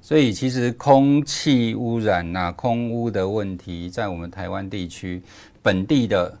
[0.00, 5.22] 所以其实空气污染呐、啊、空污的问题，在我们台湾地区
[5.62, 6.38] 本地的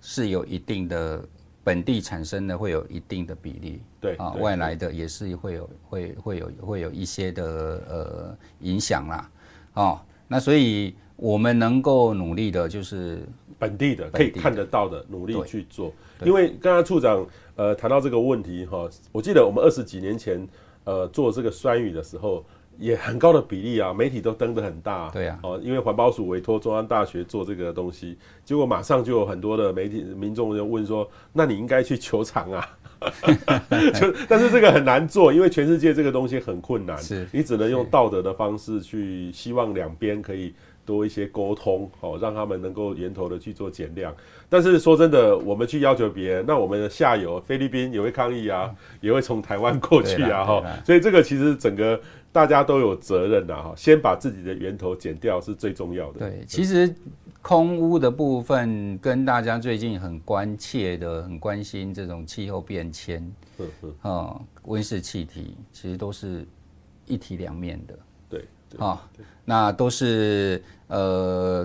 [0.00, 1.24] 是有一定的
[1.62, 7.44] 本地产生的会有一定的比例，对啊，外来的也是会有会会有会有一些的
[7.88, 9.30] 呃影响啦，
[9.74, 10.00] 哦。
[10.28, 13.22] 那所以，我们能够努力的，就是
[13.60, 15.92] 本地的，可以看得到的努力去做。
[16.24, 17.24] 因为刚刚处长
[17.54, 20.44] 呃谈到这个问题哈，我记得我们二十几年前
[20.82, 22.44] 呃做这个酸雨的时候，
[22.78, 25.08] 也很高的比例啊，媒体都登得很大。
[25.10, 32.68] 对啊，哦，因为环保署委托中央大学做这个东西，结果马上就有很多的媒体民众就问说，那你应该去球场啊。
[34.00, 44.14] 就但是这个很难做，因为全世界这个东西很困难，是你只能用道德的方式去，希望两边可以多一些沟通，哦，让他们能够源头的去做减量。
[44.48, 52.00] 但是说真的，我们去要求别人，那我们的下游菲律宾也会抗议啊，也会从台湾过去啊，哈，所以这个其实整个
[52.32, 56.18] 大家都有责任的哈，先把自己的源头减掉是最重要的。
[56.18, 56.94] 对，其实。
[57.42, 63.24] 空污的部分跟大家最近很关切的、很关心这种气候变迁，
[64.02, 66.44] 啊，温室气体其实都是
[67.04, 68.44] 一体两面的，对，
[68.78, 69.08] 啊，
[69.44, 71.64] 那都是呃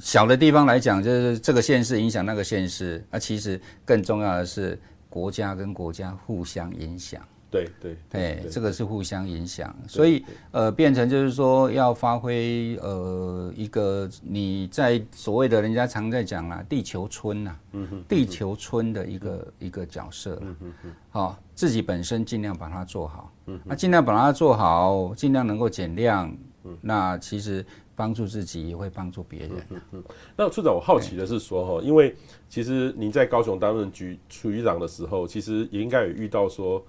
[0.00, 4.76] 小的地方来讲，就是这个县市影响那个县市，啊，其实更重要的是
[5.08, 7.22] 国家跟国家互相影响。
[7.50, 26.32] 对对，哎，这个是互相影响，所以呃，变成就是说要发挥呃一个你在所谓的人家常在讲啦，地球村呐，嗯哼，地球村的一个一个角色，嗯哼哼，好，自己本身尽量把它做好，嗯，那尽量把它做好，尽量能够减量，
[26.62, 29.50] 嗯，那其实帮助自己也会帮助别人。
[29.70, 30.04] 嗯嗯，
[30.36, 32.14] 那处长，我好奇的是说哈，因为
[32.48, 36.80] 其实您在高雄担任局处长的时候，其实也应该有遇到说。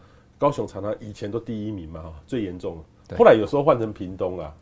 [0.42, 2.84] 高雄常常以前都第一名嘛，最严重。
[3.16, 4.56] 后来有时候换成屏东啊，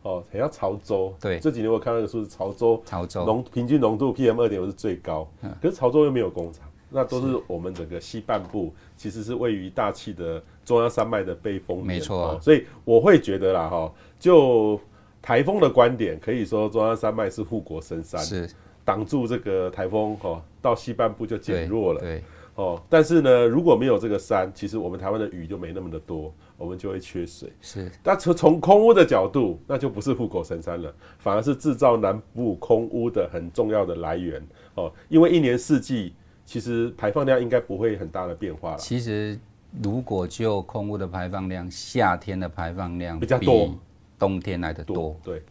[0.00, 1.14] 哦，还要潮州。
[1.20, 12.40] 对，这几年我看到的数字，潮州潮州浓平均浓度 PM 二点五是最高，嗯，可是潮州又没有工厂，那都是我们整个西半部，其实是位于大气的中央山脉的背风面，没错，啊哦。
[12.40, 14.80] 所以我会觉得啦，哈，就
[15.20, 18.48] 台风的观点，可以说中央山脉是护国神山，是
[18.86, 22.08] 挡住这个台风，哈，到西半部就减弱了，对。
[22.08, 22.22] 对
[22.56, 27.52] 哦，但是呢，如果没有这个山，其实我们台湾的雨就没那么的多，我们就会缺水。
[27.60, 34.42] 是，但从从空屋的角度，那就不是护国神山了，反而是制造南部空屋的很重要的来源。
[34.74, 36.14] 哦，因为一年四季
[36.46, 38.78] 其实排放量应该不会很大的变化了。
[38.78, 39.38] 其实
[39.82, 43.74] 如果就空屋的排放量，夏天的排放量比较多，
[44.18, 44.96] 冬天来的多。
[44.96, 45.42] 多对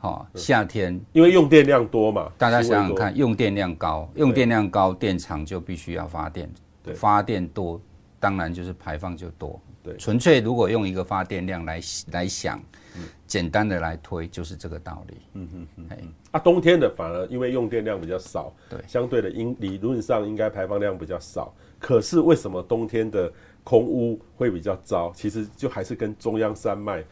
[0.00, 0.08] 对。
[0.08, 6.50] 好，夏天因为用电量多嘛，大家想想看，用电量高，用电量高，电厂就必须要发电，
[6.82, 7.78] 对，发电多，
[8.18, 9.60] 当然就是排放就多。
[9.82, 11.80] 对，纯粹如果用一个发电量来
[12.12, 12.60] 来想，
[13.26, 15.16] 简单的来推，就是这个道理。
[15.34, 16.12] 嗯嗯嗯。
[16.30, 21.54] 啊，冬天的反而因为用电量比较少，对，相对的应理论上应该排放量比较少。
[21.78, 23.32] 可是为什么冬天的
[23.64, 25.12] 空污会比较糟？
[25.14, 27.04] 其实就还是跟中央山脉。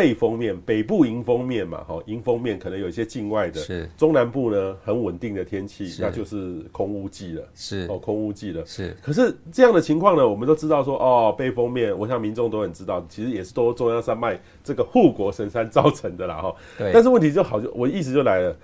[0.00, 8.96] 背风面，北部迎风面嘛，哈，迎风面可能有一些境外的，是中南部呢很稳定的天气，那就是空污季了，是哦，空污季了，是。
[9.02, 16.54] 可是这样的情况呢，我们都知道说，哦，背风面，我想民众都很知道，其实也是都中央山脉这个护国神山造成的啦，哈。
[16.78, 16.90] 对。
[16.94, 18.56] 但是问题就好，就我意思就来了，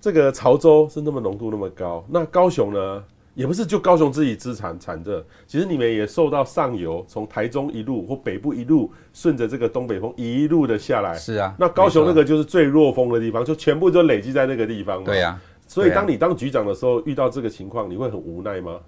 [0.00, 3.04] 这个潮州是那么浓度那么高，那高雄呢？
[3.34, 11.14] 也不是就高雄自己资产产热，其实你们也受到上游从台中一路或北部一路顺着这个东北风一路的下来。
[11.18, 15.06] 是啊，那高雄那个就是最弱风的地方，就全部都累积在那个地方嘛。
[15.06, 18.78] 对呀、啊，所以当你当局长的时候，遇到这个情况，你会很无奈吗？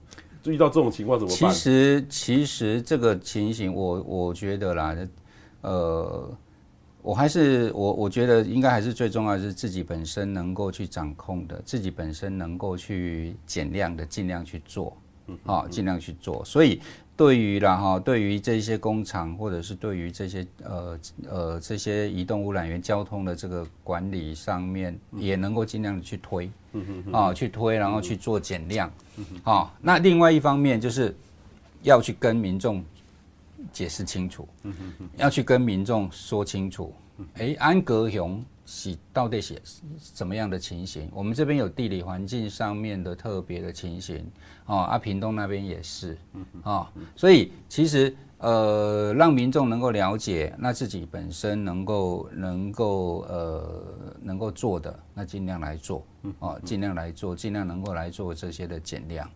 [0.43, 1.51] 就遇到这种情况怎么办？
[1.53, 4.97] 其实，其实这个情形我，我我觉得啦，
[5.63, 6.31] 呃。
[7.07, 14.97] 我还是我，我觉得应该还是最重要的是自己本身能够去掌控的，自己本身能够去减量的，尽量去做，
[15.45, 16.45] 啊，尽量去做。
[16.45, 16.81] 所以
[17.17, 20.99] 对于啦哈，对于这些工厂或者是对于这些呃
[21.29, 26.51] 呃这些移动污染源交通的这个管理上面，也能够尽量的去推，
[27.13, 28.91] 啊，去推，然后去做减量，
[29.45, 31.15] 啊，那另外一方面就是
[31.83, 32.85] 要去跟民众。
[33.73, 34.49] 解释清楚，
[35.17, 36.93] 要去跟民众说清楚。
[37.35, 39.61] 哎、欸，安格雄是到底是
[39.99, 41.09] 什么样的情形？
[41.13, 44.31] 我们这边有地理环境上面的特别的情形
[44.67, 46.19] 哦，啊，屏东那边也是
[46.63, 48.15] 哦，所以其实。
[48.39, 53.83] 呃，让民众能够了解，那自己本身能够能够呃
[54.21, 56.07] 能够做的，那尽量来做，
[56.41, 59.27] 哦，尽量来做，尽量能够来做这些的减量，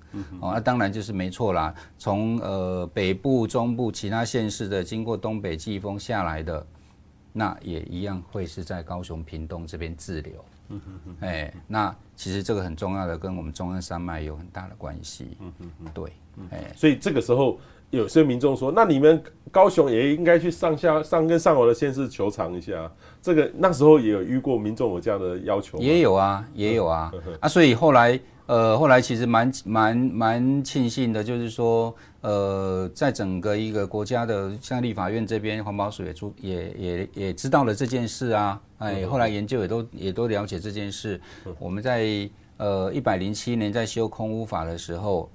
[0.41, 1.75] 哦，那当然就是没错啦。
[1.97, 6.67] 从呃北部、中部其他县市的经过东北季风下来的，
[7.33, 10.45] 那也一样会是在高雄、屏东这边滞留，
[11.21, 16.13] 哎，那其实这个很重要的，跟我们中央山脉有很大的关系，嗯嗯嗯，对，
[16.51, 17.59] 哎，所以这个时候。
[17.91, 19.21] 有些民众说：“那你们
[19.51, 27.13] 高雄也应该去上下上跟上游的县市求偿一下。”这个那时候也有遇过民众有这样的要求，也有啊，也有啊。
[27.41, 38.61] 啊，所以后来呃，后来其实蛮蛮蛮庆幸的，就是说呃，在整个一个国家的像立法院这边，环保署也出也也也知道了这件事啊。
[38.79, 41.21] 哎，后来研究也都也都了解这件事。
[41.59, 45.29] 我们在呃一百零七年在修空屋法的时候。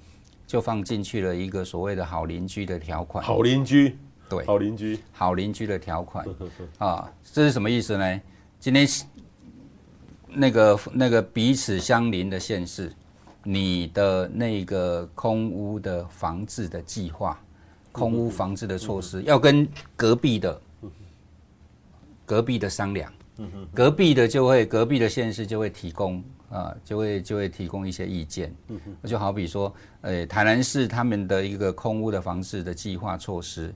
[0.47, 3.23] 就放进去了一个所谓的好邻居的条款。
[3.23, 3.97] 好邻居，
[4.29, 6.25] 对，好邻居，好邻居的条款
[6.77, 8.21] 啊，这是什么意思呢？
[8.59, 8.87] 今天
[10.27, 12.91] 那个那个彼此相邻的县市，
[13.43, 17.39] 你的那个空屋的防治的计划，
[17.91, 20.61] 空屋防治的措施，要跟隔壁的
[22.25, 23.11] 隔壁的商量，
[23.73, 26.23] 隔壁的就会隔壁的县市就会提供。
[26.55, 33.75] 啊，就会就会提供一些意见，嗯哼，就好比说，呃，台南市他们的一个空屋的防治的计划措施，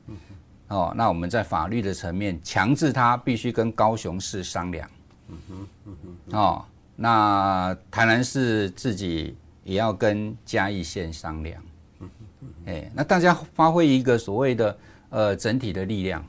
[0.70, 4.90] 哦，那我们在法律的层面强制他必须跟高雄市商量，
[5.28, 5.98] 嗯哼，嗯
[6.30, 6.66] 哼，哦，
[6.96, 11.62] 那台南市自己也要跟嘉义县商量，
[12.00, 12.10] 嗯
[12.40, 14.78] 哼，哎，那大家发挥一个所谓的
[15.10, 16.26] 呃整体的力量，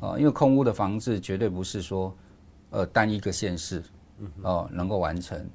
[0.00, 2.12] 哦，因为空屋的防治绝对不是说
[2.70, 3.80] 呃单一个县市，
[4.42, 5.48] 哦能够完成。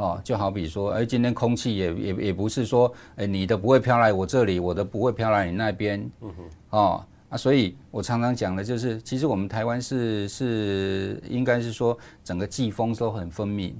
[0.00, 13.76] 哦，就好比说，哎，今天空气也也也不是说，哎，你的不会飘来我这里，我的不会飘来你那边，嗯哼，哦啊，所以我常常讲的就是，其实我们台湾是是应该是说，整个季风都很分明，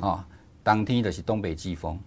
[0.00, 0.24] 啊、哦，
[0.62, 1.98] 当天的是东北季风，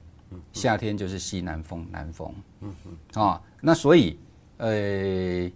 [0.51, 4.17] 夏天就是西南风南风，嗯哼，啊、哦，那所以，
[4.57, 5.51] 呃，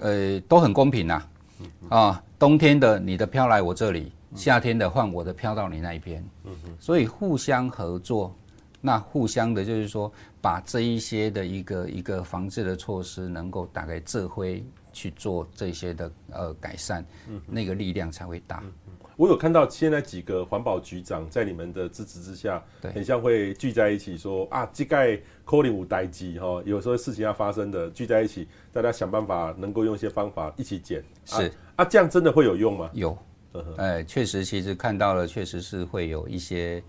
[0.00, 1.22] 呃，都很公平呐、
[1.88, 6.24] 啊，啊，冬天的你的飘来我这里，夏天的换我的飘到你那一边，
[6.78, 8.34] 所以互相合作，
[8.80, 17.04] 那互相的就是说，把这一些的一个一个防治的措施，能够打开智慧去做这些的呃改善，
[17.46, 18.62] 那个力量才会大。
[19.16, 31.02] 我有看到现在几个环保局长在你们的支持之下，对，很像会聚在一起说啊，这盖扣零五代机哈，有时候事情要发生的，聚在一起，大家想办法能够用一些方法一起减。
[31.24, 32.88] 是啊，啊，这样真的会有用吗？
[32.92, 33.18] 有，
[33.76, 36.82] 哎，确实，其实看到了，确实是会有一些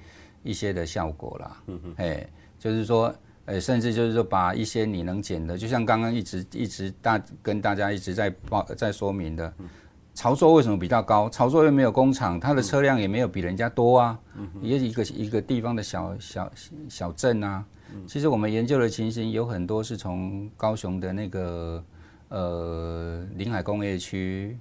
[0.44, 1.64] 一些的效果啦。
[1.68, 3.14] 嗯哼，哎，就是说，
[3.46, 9.54] 哎，甚至就是说，把一些你能减的，就像刚刚一直一直大跟大家一直在报在说明的。
[9.60, 9.70] 嗯
[10.16, 11.30] 潮州为什么比较高？
[11.30, 14.20] 潮州又没有工厂，它的车辆也没有比人家多啊，
[14.62, 16.52] 也是一个一个地方的小小
[16.90, 17.64] 小镇啊。
[18.06, 21.82] 其实我们研究的情形有很多是从高雄的那个
[22.28, 24.58] 呃临海工业区、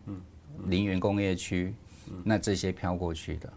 [0.66, 1.74] 林园工业区，
[2.24, 3.52] 那这些飘过去的。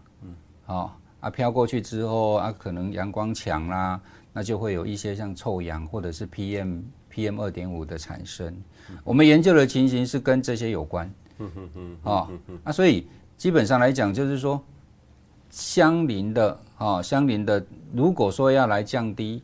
[0.66, 0.90] 哦
[1.20, 4.00] 啊，飘过去之后啊，可能阳光强啦，
[4.32, 6.82] 那就会有一些像臭氧或者是 PM
[7.12, 8.56] PM 二点五的产生。
[9.04, 11.12] 我们研究的情形是跟这些有关。
[11.38, 12.28] 嗯哼哼，哦，
[12.64, 14.60] 那所以基本上来讲，就是说
[15.50, 19.42] 相邻的哦，相邻的，如果说要来降低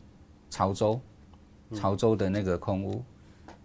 [0.49, 0.99] 潮州，
[1.73, 3.03] 潮州的那个空污，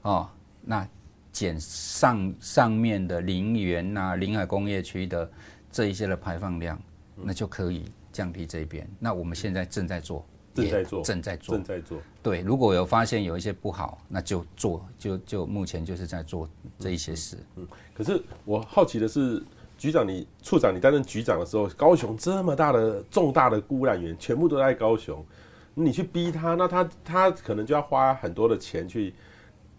[0.02, 0.28] 哦，
[0.62, 0.86] 那
[1.34, 5.30] 减上上面的林园呐、临海工业区的
[5.70, 6.80] 这一些的排放量，
[7.14, 8.88] 那就可以降低这边。
[8.98, 10.24] 那我们现在正在做。
[10.54, 11.98] 正在做，正在做，正在做。
[12.22, 17.36] 对，如果有发现有一些不好，那就做，就就目前就是在做这一些事。
[17.56, 19.42] 嗯，嗯，可是我好奇的是，
[19.76, 25.26] 局长你处长你担任局长的时候，高雄这么大的重大的污染源，全部都在高雄，
[25.74, 29.12] 你去逼他，那他他可能就要花很多的钱去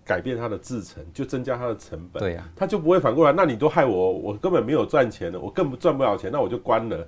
[0.05, 2.21] 改变它的制成，就增加它的成本。
[2.21, 7.07] 对呀，他就不会反过来，那你都害我，我根本没有赚钱了，我根本赚不了钱，那我就关了。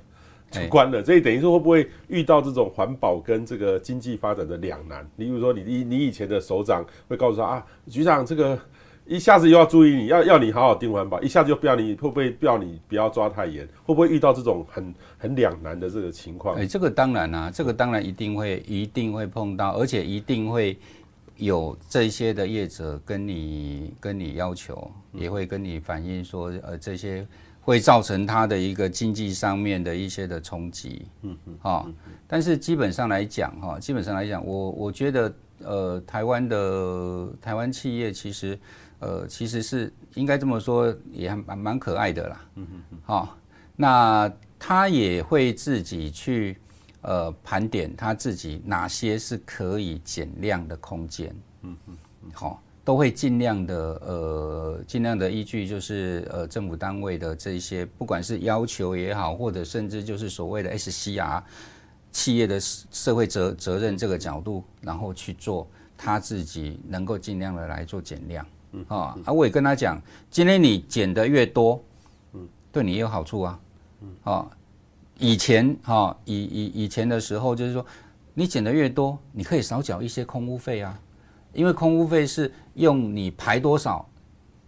[0.49, 5.05] 就关了，所以等于说会不会遇到这种环保跟这个经济发展的两难？
[5.17, 8.57] 你比如说，你你你以前的首长会告诉他啊，局长这个
[9.05, 13.67] 一下子又要注意你要要你好好盯环保，一下子又不要你会不会不要你不要抓太严？
[13.83, 16.55] 会不会遇到这种很很两难的这个情况？
[16.55, 20.77] 哎，这个当然啊，这个当然一定会一定会碰到，而且一定会
[21.37, 27.25] 有这些的业者跟你跟你要求，也会跟你反映说，呃，这些。
[27.67, 31.85] 会造成他的一个经济上面的一些的冲击，嗯嗯，哈，
[32.25, 35.35] 但是基本上来讲，哈，基本上来讲，我我觉得，
[35.65, 38.57] 呃，台湾的台湾企业其实，
[38.99, 43.37] 呃，其实是应该这么说，也还蛮蛮可爱的啦，嗯嗯嗯，好，
[43.75, 46.57] 那他也会自己去，
[47.01, 51.97] 呃，盘点他自己哪些是可以减量的空间，嗯嗯，
[52.33, 52.61] 好。
[52.83, 53.75] 都会尽量的
[54.05, 61.43] 呃，尽量的依据就是呃政府单位的这些，不管是要求也好，或者甚至就是所谓的 SCR
[62.13, 65.67] 企业的社会责责任这个角度，然后去做
[65.97, 71.83] 他自己能够尽量的来做减量，嗯啊，啊我也跟他讲，今天你减的越多，
[72.31, 73.59] 嗯，对你也有好处啊，
[73.99, 74.15] 嗯。
[74.23, 74.49] 啊，
[75.19, 77.85] 以前哈以以以前的时候就是说，
[78.33, 80.99] 你减的越多，你可以少缴一些空屋费啊。
[81.53, 84.07] 因为空屋费是用你排多少，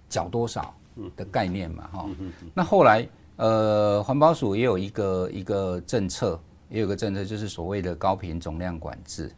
[0.07, 0.73] 缴多少
[1.15, 2.09] 的概念嘛，哈。
[2.53, 9.31] 那后来，呃，环保署也有一个一个政策，也有个政策，就是所谓的高频总量管制。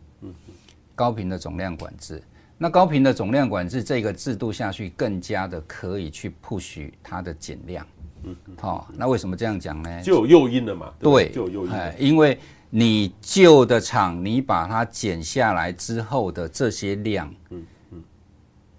[0.95, 2.22] 高频的总量管制，
[2.57, 7.86] 那高频的总量管制这个制度下去，更加的可以去 push 它的减量。
[8.24, 10.01] 嗯，好，那为什么这样讲呢？
[10.01, 10.93] 就有诱因了嘛。
[10.99, 11.72] 对，就有诱因。
[11.72, 12.38] 哎，因为。
[12.74, 18.01] 你旧的厂，你把它减下来之后的这些量，嗯嗯，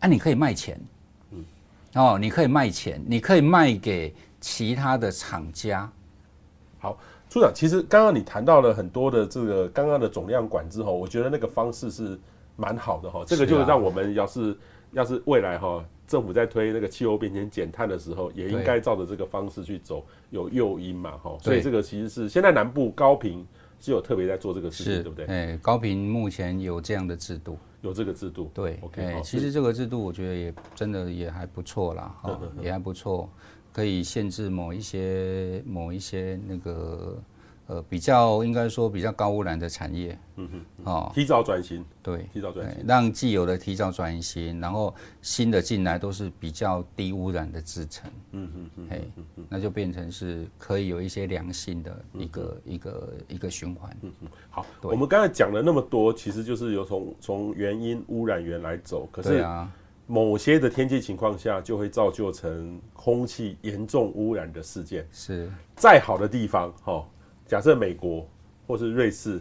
[0.01, 0.81] 啊，你可以卖钱，
[1.31, 1.45] 嗯，
[1.97, 5.87] 哦，你可以卖钱，你可以卖给其他的厂家。
[6.79, 6.97] 好，
[7.29, 12.19] 处长，其实刚刚你谈到了很多的这个刚刚的总量管制哈，我觉得那个方式是
[12.57, 14.57] 蛮好的哈，这个就让我们要是
[14.93, 23.47] 要是未来哈，政府在推那个气候变迁减碳的时候，也应该照着这个方式去走，有诱因嘛哈，所以这个其实是现在南部高频。
[23.85, 25.27] 是有特别在做这个事情，对不对？
[25.27, 29.21] 哎，高频目前有这样的制度，有这个制度，对，OK。
[29.25, 33.29] 其实这个制度我觉得也真的也还不错啦，哈，也还不错，
[33.73, 37.21] 可以限制某一些某一些那个。
[37.73, 49.11] 呃，比较应该说比较高污染的产业，嗯哼，哦，提早转型，对，提早转型，让既有的提早转型，然后新的进来都是比较低污染的制成，嗯哼嗯嘿，
[49.49, 59.73] 那就变成是可以有一些良性的一个一个一个循环，嗯哼，好，我们刚才讲了那么多，其实就是有从从原因污染源来走，可是啊，
[60.07, 65.09] 某些的天气情况下，就会造就成空气严重污染的事件。
[65.11, 67.09] 是，再好的地方，哈，
[67.53, 68.27] 假设美国
[68.67, 69.39] 或是瑞士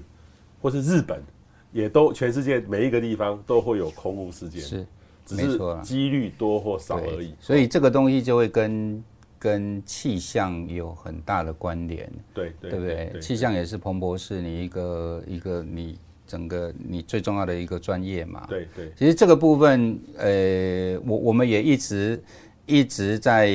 [0.62, 1.24] 或是日本，
[1.72, 4.62] 也都全世界每一个地方都会有空屋事件。
[4.62, 4.86] 是，
[5.26, 7.34] 只是几率多或少而已。
[7.40, 9.02] 所以这个东西就会跟
[9.40, 12.12] 跟气象有很大的关联。
[12.34, 13.18] 对对，对不对？
[13.22, 15.98] 气象也是彭博士你一个一个你。
[16.28, 22.24] 整个你最重要的一个专业嘛，对对，其实这个部分，呃，我我们也一直
[22.66, 23.52] 一直在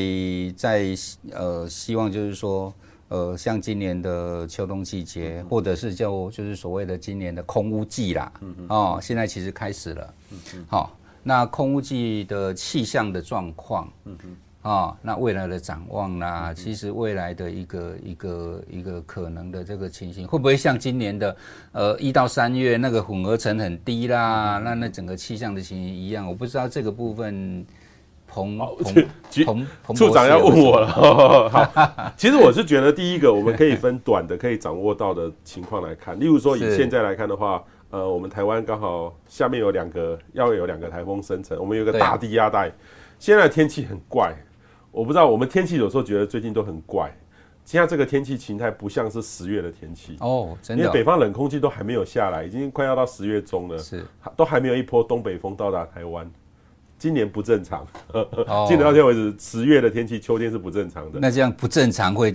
[0.55, 0.95] 在
[1.33, 2.75] 呃希望就是说，
[3.09, 8.33] 呃，像今年的秋冬季节，或者是叫就是所谓的今年的空屋季啦，
[8.69, 14.17] 哦，现在其实开始了，嗯嗯，好，那空屋季的气象的状况，嗯
[14.63, 21.37] 哦，那未来的展望啦，其实未来的一个一个一个可能的这个情形，会不会像今年的
[21.71, 24.59] 呃一到三月那个混合层很低啦？
[24.59, 26.27] 那那整个气象的情形一样？
[26.27, 27.65] 我不知道这个部分
[28.37, 28.59] 彭
[29.45, 30.87] 彭彭处长要问我了。
[30.89, 42.71] 好， 其实我是觉得第一个，我们可以分短的可以掌握到的情况来看，例如说以现在来看的话，呃，我们台湾刚好下面有两个要有两个台风生成，我们有个大低压带，
[43.19, 44.35] 现在天气很怪。
[44.93, 47.15] 我不知道，我们天气有时候觉得最近都很怪，
[47.67, 54.03] 现在这个天气形态不像是十月的天气哦，真的，因为北方冷空气都还没有下来，已经快要到十月中了，是，
[54.35, 56.31] 都还没有一波东北风到达台湾，
[56.99, 62.35] 今年不正常，哦， 今年到现在为止，十月的天气，秋天是不正常的，那这样不正常会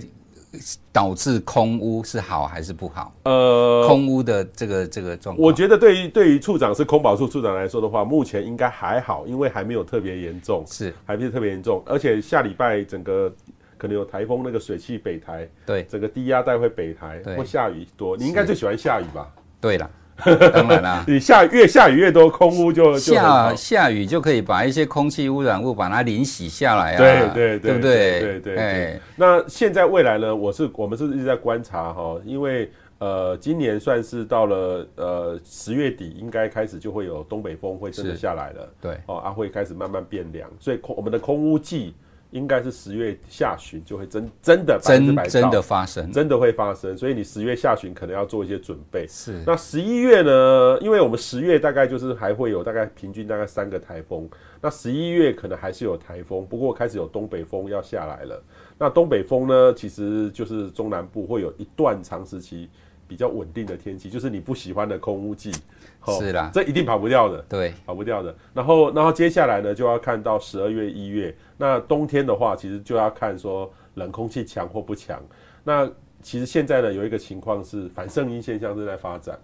[0.92, 3.12] 导致空污是好还是不好？
[3.24, 10.92] 呃，空污的这个这个状况，我觉得对于对于处长是空保处处长来说的话，目前应该还好，因为还没有特别严重，是。
[11.04, 13.34] 还没有特别严重，而且下礼拜整个
[13.76, 19.28] 可能有台风，那个水汽北台，对，整个低压带会北台，会下雨多，你应该最喜欢下雨吧？
[19.60, 19.90] 对了。
[20.52, 28.20] 当然啦， 你下越下雨越多，空污就下下雨就可以把一些空气污染物把它淋洗下来啊，对对对，对不对？
[28.20, 29.00] 对对对。
[29.16, 30.34] 那现在未来呢？
[30.34, 41.94] 我是我们是一直在观察哈，因为呃，今年算是到了呃十月底，应该开始就会有东北风会真的下来了，对哦，啊会开始慢慢变凉，所以空我们的空污季。
[42.32, 49.06] 应该是十月下旬就会真真的百分之百真的发生，真的会发生，所以你十月下旬可能要做一些准备。
[49.06, 50.78] 是，那十一月呢？
[50.80, 54.28] 因为我们十月大概就是还会有大概平均大概三个台风，
[54.60, 58.42] 那十一月可能还是有台风，不过开始有东北风要下来了。
[58.78, 62.68] 那东北风呢，其实就是中南部会有一段长时期
[63.12, 65.52] 比较稳定的天气，就是你不喜欢的空污季。
[66.18, 68.34] 是啦，这一定跑不掉的，对，跑不掉的。
[68.54, 71.36] 然后，然后接下来呢，就要看到十二月、一月。
[71.58, 75.22] 那冬天的话，其实就要看说冷空气强或不强。
[75.62, 75.86] 那
[76.22, 79.38] 其实现在呢，有一个情况是反圣音现象正在发展。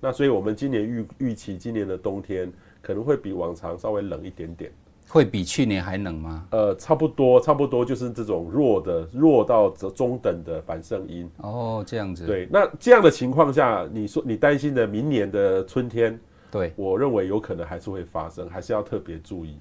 [0.00, 2.52] 那所以我们今年预预期今年的冬天
[2.82, 4.72] 可能会比往常稍微冷一点点。
[5.12, 6.46] 会比去年还冷吗？
[6.52, 11.30] 呃，差不多，差不多就是这种弱的、弱到中等的反圣音。
[11.36, 12.24] 哦，这样子。
[12.24, 16.18] 对，那这样的情况下，你说你担心的明年的春天，
[16.50, 19.58] 对，我认为有可能还是会发生，还是要特别注意。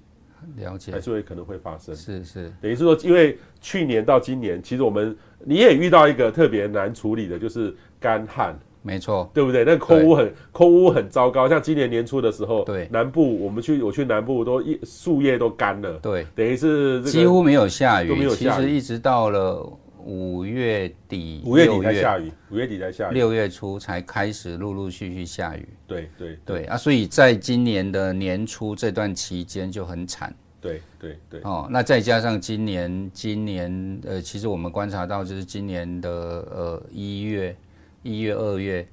[0.55, 1.93] 了解，还是会可能会发生。
[1.93, 8.57] 是是，等于是说，因为去年到今年，其实我们你也遇到一个特别难处理的，就是干旱。
[8.83, 9.63] 没错，对不对？
[9.63, 12.87] 那空屋很空污很糟糕，像今年年初的时候，对。
[12.91, 19.71] 南部我们去我去南部都一树叶都干了，对，等于是几乎没有下雨，都没有下雨，其实一直到了
[20.03, 26.39] 五月底，五月底才下雨，五月底才下雨，六月初才开始陆陆续续下雨，对对。
[26.43, 37.55] 对啊，所以在今年的年初这段期间就很惨，对对对，哦，那再加上今年今年呃，其实我们观察到就是今年的呃一月。
[38.03, 38.87] 一月、二月，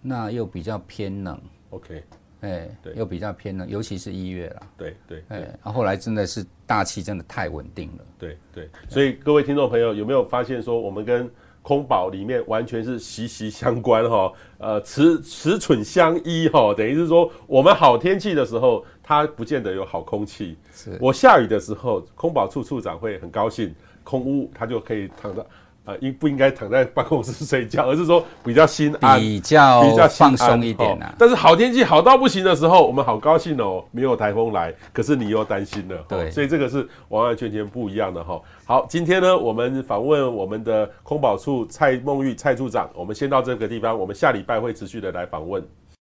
[0.00, 1.40] 那又比较偏冷。
[1.70, 2.02] OK，
[2.40, 4.62] 哎、又比较偏冷，尤其是一月了。
[4.76, 8.04] 对对，哎，然后后来真的是大气真的太稳定了。
[8.18, 11.30] 对对，所以各位听众朋友有没有发现说，我们跟
[11.62, 14.32] 空保里面完全是息息相关哈？
[14.58, 20.56] 呃，齿齿齿相依哈，等于是说，我们好天气的时候，它不见得有好空气。
[20.72, 25.44] 是我下雨的时候，空保处处长会很高兴，空屋他就可以躺着。
[25.84, 31.14] 呃，应不应该躺在办公室睡觉，而是说比较心安，比较比较放松一点啊。
[31.18, 35.96] 但是好天气好到不行的时候，我们好高兴哦，没有台风来，可是你又担心了。
[36.08, 38.40] 对，所以这个是完完全全不一样的哈。
[38.64, 45.62] 好，今天呢，我们访问我们的空保处蔡梦玉蔡处长，我们先到这个地方，我们下礼拜会持续的来访问。